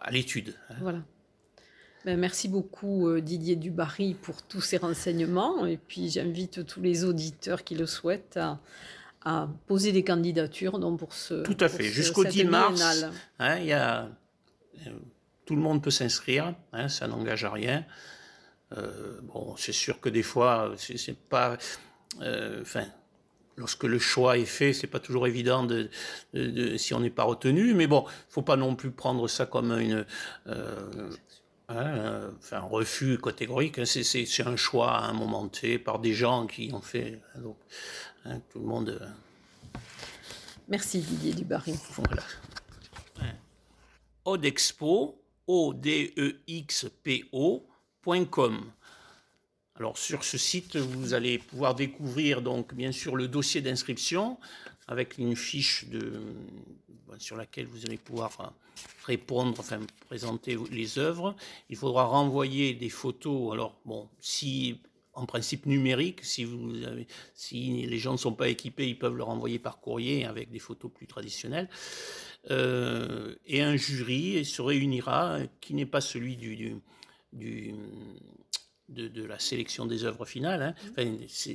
à 0.00 0.10
l'étude. 0.10 0.54
Hein. 0.70 0.76
Voilà. 0.80 0.98
Ben, 2.06 2.18
merci 2.18 2.48
beaucoup 2.48 3.08
euh, 3.08 3.20
Didier 3.20 3.56
Dubarry 3.56 4.14
pour 4.14 4.42
tous 4.42 4.62
ces 4.62 4.78
renseignements. 4.78 5.66
Et 5.66 5.76
puis 5.76 6.08
j'invite 6.08 6.64
tous 6.64 6.80
les 6.80 7.04
auditeurs 7.04 7.62
qui 7.62 7.74
le 7.74 7.84
souhaitent 7.84 8.38
à, 8.38 8.58
à 9.22 9.48
poser 9.66 9.92
des 9.92 10.02
candidatures 10.02 10.78
donc 10.78 10.98
pour 10.98 11.12
ce. 11.12 11.42
Tout 11.42 11.56
à 11.60 11.68
fait. 11.68 11.84
Jusqu'au 11.84 12.24
10 12.24 12.44
mars, 12.44 13.04
hein, 13.38 13.58
il 13.58 13.66
y 13.66 13.72
a 13.74 14.08
tout 15.50 15.56
le 15.56 15.62
monde 15.62 15.82
peut 15.82 15.90
s'inscrire, 15.90 16.54
hein, 16.72 16.88
ça 16.88 17.08
n'engage 17.08 17.44
à 17.44 17.50
rien. 17.50 17.84
Euh, 18.76 19.20
bon, 19.22 19.56
c'est 19.56 19.72
sûr 19.72 20.00
que 20.00 20.08
des 20.08 20.22
fois, 20.22 20.72
c'est 20.76 21.18
pas. 21.18 21.58
Euh, 22.20 22.62
enfin, 22.62 22.84
lorsque 23.56 23.84
le 23.84 23.98
choix 23.98 24.38
est 24.38 24.44
fait, 24.44 24.72
c'est 24.72 24.86
pas 24.86 25.00
toujours 25.00 25.26
évident 25.26 25.64
de, 25.64 25.90
si 26.76 26.94
on 26.94 27.00
n'est 27.00 27.10
pas 27.10 27.24
retenu. 27.24 27.74
Mais 27.74 27.86
bon, 27.86 28.04
faut 28.28 28.42
pas 28.42 28.56
non 28.56 28.76
plus 28.76 28.90
prendre 28.90 29.26
ça 29.28 29.46
comme 29.46 29.72
une. 29.72 30.06
Hein, 31.72 32.30
enfin, 32.38 32.58
un 32.58 32.60
refus 32.60 33.18
catégorique, 33.18 33.78
hein. 33.78 33.84
c'est 33.84 34.46
un 34.46 34.56
choix 34.56 34.92
à 34.92 35.04
un 35.04 35.12
moment 35.12 35.46
T 35.46 35.78
par 35.78 36.00
des 36.00 36.14
gens 36.14 36.46
qui 36.46 36.70
ont 36.72 36.80
fait. 36.80 37.20
Donc, 37.36 37.56
tout 38.52 38.58
le 38.58 38.66
monde. 38.66 39.12
Merci 40.68 41.00
Didier 41.00 41.32
Dubarry. 41.32 41.74
Voilà 41.96 42.22
odexpo, 44.30 45.20
o 45.46 45.74
d 45.74 46.12
e 46.16 46.40
x 46.46 46.86
p 47.02 47.24
ocom 47.32 48.72
Alors 49.74 49.98
sur 49.98 50.24
ce 50.24 50.38
site, 50.38 50.76
vous 50.76 51.14
allez 51.14 51.38
pouvoir 51.38 51.74
découvrir 51.74 52.40
donc 52.40 52.72
bien 52.74 52.92
sûr 52.92 53.16
le 53.16 53.26
dossier 53.26 53.60
d'inscription 53.60 54.38
avec 54.86 55.18
une 55.18 55.36
fiche 55.36 55.86
de, 55.86 56.20
sur 57.18 57.36
laquelle 57.36 57.66
vous 57.66 57.86
allez 57.86 57.96
pouvoir 57.96 58.54
répondre, 59.04 59.54
enfin 59.58 59.80
présenter 60.06 60.56
les 60.70 60.98
œuvres. 60.98 61.34
Il 61.68 61.76
faudra 61.76 62.04
renvoyer 62.04 62.74
des 62.74 62.88
photos. 62.88 63.52
Alors 63.52 63.78
bon, 63.84 64.08
si 64.20 64.80
en 65.14 65.26
principe 65.26 65.66
numérique, 65.66 66.24
si, 66.24 66.46
si 67.34 67.86
les 67.86 67.98
gens 67.98 68.12
ne 68.12 68.16
sont 68.16 68.32
pas 68.32 68.48
équipés, 68.48 68.88
ils 68.88 68.98
peuvent 68.98 69.16
le 69.16 69.22
renvoyer 69.22 69.58
par 69.58 69.80
courrier 69.80 70.24
avec 70.24 70.50
des 70.50 70.58
photos 70.58 70.90
plus 70.92 71.06
traditionnelles. 71.06 71.68
Euh, 72.50 73.34
et 73.46 73.62
un 73.62 73.76
jury 73.76 74.44
se 74.44 74.62
réunira 74.62 75.38
qui 75.60 75.74
n'est 75.74 75.86
pas 75.86 76.00
celui 76.00 76.36
du, 76.36 76.80
du, 77.32 77.74
de, 78.88 79.24
la 79.24 79.38
sélection 79.38 79.86
des 79.86 80.04
œuvres 80.04 80.24
finales, 80.24 80.74
hein, 80.96 81.04
mmh. 81.04 81.50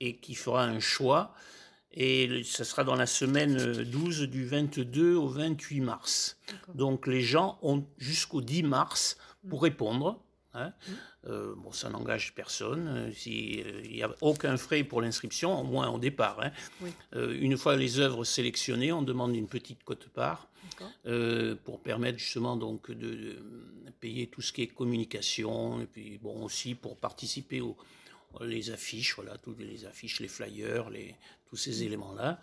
et 0.00 0.16
qui 0.16 0.34
fera 0.34 0.64
un 0.64 0.80
choix. 0.80 1.34
Et 1.92 2.42
ça 2.44 2.64
sera 2.64 2.84
dans 2.84 2.96
la 2.96 3.06
semaine 3.06 3.56
12 3.56 4.22
du 4.22 4.44
22 4.44 5.14
au 5.14 5.28
28 5.28 5.80
mars. 5.80 6.38
Donc 6.74 7.06
les 7.06 7.22
gens 7.22 7.58
ont 7.62 7.86
jusqu'au 7.96 8.42
10 8.42 8.64
mars 8.64 9.16
pour 9.48 9.60
mmh. 9.60 9.64
répondre. 9.64 10.25
Hein. 10.56 10.72
Mmh. 10.88 10.92
Euh, 11.28 11.54
bon, 11.56 11.72
ça 11.72 11.90
n'engage 11.90 12.34
personne. 12.34 12.88
Euh, 12.88 13.10
il 13.26 13.92
n'y 13.92 14.02
a 14.02 14.14
aucun 14.20 14.56
frais 14.56 14.84
pour 14.84 15.02
l'inscription, 15.02 15.60
au 15.60 15.64
moins 15.64 15.88
au 15.88 15.98
départ. 15.98 16.40
Hein. 16.40 16.50
Euh, 17.14 17.36
une 17.40 17.56
fois 17.56 17.76
les 17.76 17.98
œuvres 17.98 18.24
sélectionnées, 18.24 18.92
on 18.92 19.02
demande 19.02 19.34
une 19.34 19.48
petite 19.48 19.82
cote-part 19.84 20.48
pour 21.64 21.80
permettre 21.80 22.18
justement 22.18 22.56
donc 22.56 22.90
de, 22.90 23.36
payer 24.00 24.26
tout 24.26 24.42
ce 24.42 24.52
qui 24.52 24.62
est 24.62 24.66
communication 24.66 25.80
et 25.80 25.86
puis 25.86 26.18
bon 26.18 26.44
aussi 26.44 26.74
pour 26.74 26.98
participer 26.98 27.62
aux 27.62 27.76
les 28.42 28.70
affiches, 28.70 29.14
voilà, 29.16 29.38
toutes 29.38 29.60
les 29.60 29.86
affiches, 29.86 30.20
les 30.20 30.28
flyers, 30.28 30.90
les, 30.90 31.14
tous 31.48 31.56
ces 31.56 31.84
éléments-là. 31.84 32.38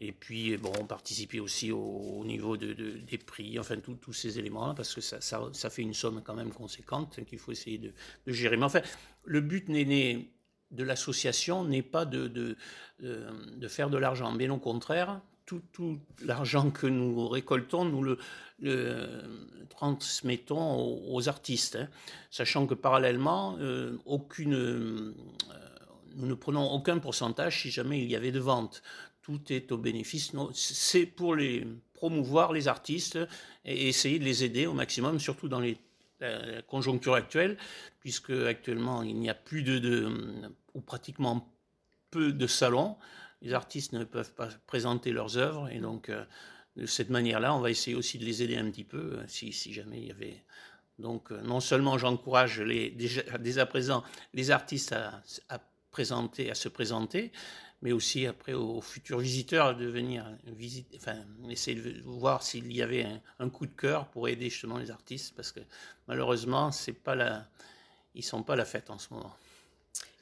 Et 0.00 0.12
puis, 0.12 0.56
bon, 0.58 0.72
participer 0.86 1.40
aussi 1.40 1.72
au, 1.72 2.22
niveau 2.24 2.56
de, 2.58 2.74
des 2.74 3.18
prix, 3.18 3.58
enfin, 3.58 3.76
tous 3.78 4.12
ces 4.12 4.38
éléments-là, 4.38 4.74
parce 4.74 4.94
que 4.94 5.00
ça, 5.00 5.20
ça, 5.20 5.70
fait 5.70 5.82
une 5.82 5.94
somme 5.94 6.22
quand 6.22 6.34
même 6.34 6.52
conséquente 6.52 7.18
qu'il 7.24 7.38
faut 7.38 7.52
essayer 7.52 7.78
de, 7.78 7.92
gérer. 8.26 8.58
Mais 8.58 8.64
enfin, 8.66 8.82
le 9.24 9.40
but 9.40 9.68
n'est 9.68 10.28
de 10.70 10.82
l'association 10.82 11.64
n'est 11.64 11.82
pas 11.82 12.04
de, 12.04 12.56
faire 13.68 13.88
de 13.88 13.96
l'argent, 13.96 14.32
mais 14.32 14.48
au 14.48 14.58
contraire, 14.58 15.20
tout, 15.46 15.62
l'argent 16.22 16.70
que 16.70 16.86
nous 16.86 17.28
récoltons, 17.28 17.84
nous 17.84 18.02
le, 18.02 18.18
transmettons 19.70 21.00
aux, 21.08 21.28
artistes, 21.28 21.76
hein. 21.76 21.88
sachant 22.30 22.66
que 22.66 22.74
parallèlement, 22.74 23.56
euh, 23.60 23.96
aucune, 24.04 24.54
euh, 24.54 25.14
nous 26.16 26.26
ne 26.26 26.34
prenons 26.34 26.70
aucun 26.70 26.98
pourcentage 26.98 27.62
si 27.62 27.70
jamais 27.70 28.02
il 28.02 28.10
y 28.10 28.16
avait 28.16 28.32
de 28.32 28.40
ventes 28.40 28.82
tout 29.26 29.52
est 29.52 29.72
au 29.72 29.76
bénéfice. 29.76 30.30
C'est 30.52 31.04
pour 31.04 31.34
promouvoir 31.94 32.52
les 32.52 32.68
artistes 32.68 33.18
et 33.64 33.88
essayer 33.88 34.20
de 34.20 34.24
les 34.24 34.44
aider 34.44 34.66
au 34.66 34.72
maximum, 34.72 35.18
surtout 35.18 35.48
dans 35.48 35.58
la 35.58 36.62
conjoncture 36.68 37.14
actuelle, 37.14 37.58
puisque 37.98 38.30
actuellement 38.30 39.02
il 39.02 39.16
n'y 39.16 39.28
a 39.28 39.34
plus 39.34 39.64
de, 39.64 40.08
ou 40.74 40.80
pratiquement 40.80 41.52
peu 42.12 42.32
de 42.32 42.46
salons. 42.46 42.96
Les 43.42 43.52
artistes 43.52 43.94
ne 43.94 44.04
peuvent 44.04 44.32
pas 44.32 44.48
présenter 44.68 45.10
leurs 45.10 45.38
œuvres 45.38 45.68
et 45.70 45.80
donc 45.80 46.08
euh, 46.08 46.24
de 46.76 46.86
cette 46.86 47.10
manière-là, 47.10 47.52
on 47.52 47.60
va 47.60 47.70
essayer 47.70 47.96
aussi 47.96 48.18
de 48.18 48.24
les 48.24 48.44
aider 48.44 48.56
un 48.56 48.70
petit 48.70 48.84
peu 48.84 49.18
si, 49.26 49.52
si 49.52 49.72
jamais 49.72 49.98
il 49.98 50.06
y 50.06 50.10
avait. 50.12 50.44
Donc 51.00 51.32
euh, 51.32 51.42
non 51.42 51.58
seulement 51.58 51.98
j'encourage 51.98 52.60
déjà, 52.60 53.22
dès 53.40 53.58
à 53.58 53.66
présent 53.66 54.04
les 54.34 54.52
artistes 54.52 54.92
à 54.92 55.60
présenter, 55.90 56.48
à 56.50 56.54
se 56.54 56.68
présenter, 56.68 57.32
mais 57.82 57.92
aussi 57.92 58.26
après 58.26 58.52
aux 58.52 58.80
futurs 58.80 59.18
visiteurs 59.18 59.76
de 59.76 59.86
venir 59.86 60.26
visiter, 60.46 60.96
enfin, 60.96 61.16
essayer 61.48 61.80
de 61.80 62.02
voir 62.02 62.42
s'il 62.42 62.72
y 62.72 62.82
avait 62.82 63.06
un, 63.38 63.48
coup 63.48 63.66
de 63.66 63.72
cœur 63.72 64.08
pour 64.08 64.28
aider 64.28 64.48
justement 64.48 64.78
les 64.78 64.90
artistes, 64.90 65.34
parce 65.36 65.52
que 65.52 65.60
malheureusement, 66.08 66.72
c'est 66.72 66.92
pas 66.92 67.14
la, 67.14 67.46
ils 68.14 68.24
sont 68.24 68.42
pas 68.42 68.56
la 68.56 68.64
fête 68.64 68.90
en 68.90 68.98
ce 68.98 69.12
moment. 69.12 69.34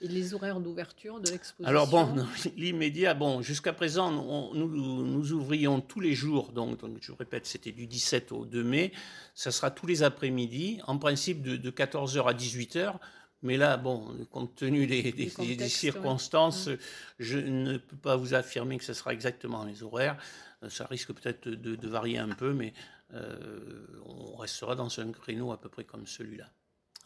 Et 0.00 0.08
les 0.08 0.34
horaires 0.34 0.60
d'ouverture 0.60 1.20
de 1.20 1.30
l'exposition 1.30 1.68
Alors 1.68 1.86
bon, 1.88 2.26
l'immédiat, 2.56 3.14
bon, 3.14 3.40
jusqu'à 3.42 3.72
présent, 3.72 4.10
nous, 4.10 5.04
nous, 5.06 5.32
ouvrions 5.32 5.80
tous 5.80 6.00
les 6.00 6.14
jours, 6.14 6.52
donc, 6.52 6.78
je 7.00 7.12
répète, 7.12 7.46
c'était 7.46 7.72
du 7.72 7.86
17 7.86 8.32
au 8.32 8.44
2 8.44 8.62
mai, 8.64 8.92
ça 9.34 9.50
sera 9.50 9.70
tous 9.70 9.86
les 9.86 10.02
après-midi, 10.02 10.80
en 10.86 10.98
principe 10.98 11.42
de, 11.42 11.70
14h 11.70 12.24
à 12.24 12.34
18h, 12.34 12.96
mais 13.44 13.58
là, 13.58 13.76
bon, 13.76 14.08
compte 14.30 14.56
tenu 14.56 14.86
des, 14.86 15.68
circonstances, 15.68 16.70
je 17.18 17.38
ne 17.38 17.76
peux 17.76 17.96
pas 17.96 18.16
vous 18.16 18.32
affirmer 18.32 18.78
que 18.78 18.84
ce 18.84 18.94
sera 18.94 19.12
exactement 19.12 19.64
les 19.64 19.82
horaires. 19.82 20.16
Ça 20.68 20.86
risque 20.86 21.12
peut-être 21.12 21.48
de, 21.50 21.86
varier 21.86 22.16
un 22.16 22.30
peu, 22.30 22.54
mais 22.54 22.72
euh, 23.12 23.86
on 24.06 24.34
restera 24.36 24.74
dans 24.74 24.98
un 24.98 25.12
créneau 25.12 25.52
à 25.52 25.60
peu 25.60 25.68
près 25.68 25.84
comme 25.84 26.06
celui-là. 26.06 26.46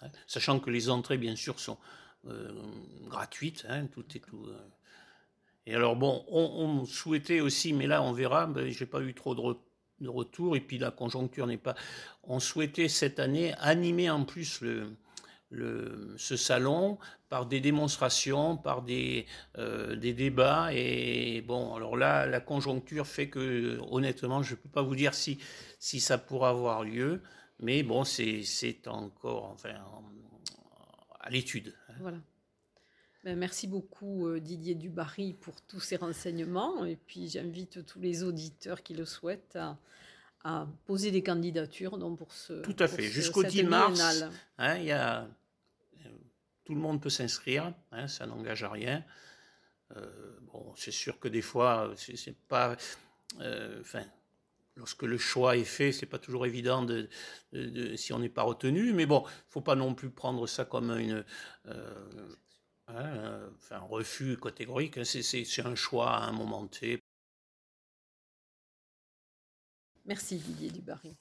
Hein. 0.01 0.09
Sachant 0.29 0.61
que 0.61 0.71
les 0.71 0.91
entrées, 0.91 1.19
bien 1.19 1.35
sûr, 1.35 1.59
sont 1.59 1.77
euh, 2.29 2.53
gratuites, 3.09 3.67
hein, 3.69 3.87
tout 3.87 4.05
est 4.15 4.21
tout. 4.21 4.47
Euh. 4.47 4.57
Et 5.67 5.75
alors, 5.75 5.97
bon, 5.97 6.25
on, 6.29 6.87
souhaitait 6.87 7.41
aussi, 7.41 7.73
mais 7.73 7.89
là, 7.89 8.01
on 8.01 8.13
verra, 8.13 8.47
ben, 8.47 8.71
j'ai 8.71 8.87
pas 8.87 9.01
eu 9.01 9.13
trop 9.13 9.35
de, 9.35 9.57
de 10.05 10.09
retours, 10.09 10.55
et 10.55 10.61
puis 10.61 10.79
la 10.79 10.93
conjoncture 10.93 11.49
n'est 11.49 11.59
pas. 11.59 11.75
On 12.23 12.39
souhaitait 12.39 12.89
cette 12.89 13.19
année 13.19 13.55
animer 13.55 14.09
en 14.09 14.25
plus 14.25 14.61
le, 14.61 14.97
ce 15.51 16.37
salon 16.37 16.99
par 17.29 17.47
des 17.47 17.61
démonstrations, 17.61 18.57
par 18.57 18.83
des, 18.83 19.27
euh, 19.57 19.97
des 19.97 20.13
débats. 20.13 20.71
Et 20.73 21.43
bon, 21.43 21.75
alors 21.75 21.97
là, 21.97 22.27
la 22.27 22.41
conjoncture 22.41 23.07
fait 23.07 23.29
que, 23.29 23.79
honnêtement, 23.91 24.43
je 24.43 24.53
ne 24.53 24.57
peux 24.57 24.69
pas 24.69 24.83
vous 24.83 24.97
dire 24.97 25.15
si, 25.15 25.39
si 25.79 26.01
ça 26.01 26.19
pourra 26.19 26.51
avoir 26.51 26.85
lieu. 26.85 27.23
Mais 27.61 27.83
bon, 27.83 28.05
c'est 28.05 28.43
encore 28.87 29.51
enfin, 29.53 29.75
à 31.21 31.31
l'étude. 31.31 31.75
Hein. 31.89 31.95
Voilà. 32.01 32.19
Ben, 33.25 33.37
merci 33.37 33.67
beaucoup 33.67 34.29
euh, 34.29 34.39
Didier 34.39 34.77
Dubarry 34.77 35.35
pour 35.35 35.61
tous 35.63 35.81
ces 35.81 35.97
renseignements. 35.97 36.85
Et 36.85 36.97
puis 36.97 37.29
j'invite 37.29 37.85
tous 37.85 38.01
les 38.01 38.23
auditeurs 38.23 38.83
qui 38.83 38.95
le 38.95 39.05
souhaitent 39.05 39.57
à, 39.57 39.77
à 40.45 40.67
poser 40.87 41.11
des 41.11 41.23
candidatures 41.23 41.99
donc 41.99 42.19
pour 42.19 42.33
ce. 42.33 42.63
Tout 42.63 42.77
à 42.79 42.89
fait. 42.89 43.03
Jusqu'au 43.03 43.43
10 43.43 43.65
mars, 43.65 44.25
hein, 44.59 44.77
il 44.77 44.85
y 44.85 44.93
a, 44.93 45.23
euh, 46.07 46.09
tout 46.65 46.75
le 46.75 46.81
monde 46.81 47.01
peut 47.01 47.11
s'inscrire. 47.11 47.73
Hein, 47.93 48.09
ça 48.09 48.27
n'engage 48.27 48.63
à 48.63 48.71
rien. 48.71 49.05
Euh, 49.97 50.39
bon, 50.43 50.73
c'est 50.77 50.91
sûr 50.91 51.19
que 51.19 51.29
des 51.29 51.43
fois, 51.43 51.93
c'est 51.97 52.37
pas. 52.49 52.77
Enfin, 53.81 54.05
lorsque 54.79 55.03
le 55.03 55.19
choix 55.19 55.57
est 55.57 55.65
fait, 55.65 55.93
c'est 55.93 56.07
pas 56.07 56.19
toujours 56.19 56.47
évident 56.47 56.83
de, 56.83 57.09
si 57.97 58.13
on 58.13 58.19
n'est 58.19 58.29
pas 58.29 58.43
retenu. 58.43 58.93
Mais 58.93 59.07
bon, 59.07 59.25
faut 59.49 59.61
pas 59.61 59.75
non 59.75 59.95
plus 59.95 60.11
prendre 60.11 60.47
ça 60.47 60.65
comme 60.65 60.91
une, 60.99 61.25
euh, 61.67 62.29
hein, 62.87 63.41
un 63.71 63.81
refus 63.81 64.39
catégorique. 64.39 64.99
Hein. 64.99 65.05
C'est 65.05 65.67
un 65.67 65.75
choix 65.75 66.11
à 66.11 66.25
un 66.25 66.33
moment 66.33 66.67
T. 66.67 67.03
Merci 70.09 70.39
Didier 70.39 70.71
Dubarry. 70.71 71.13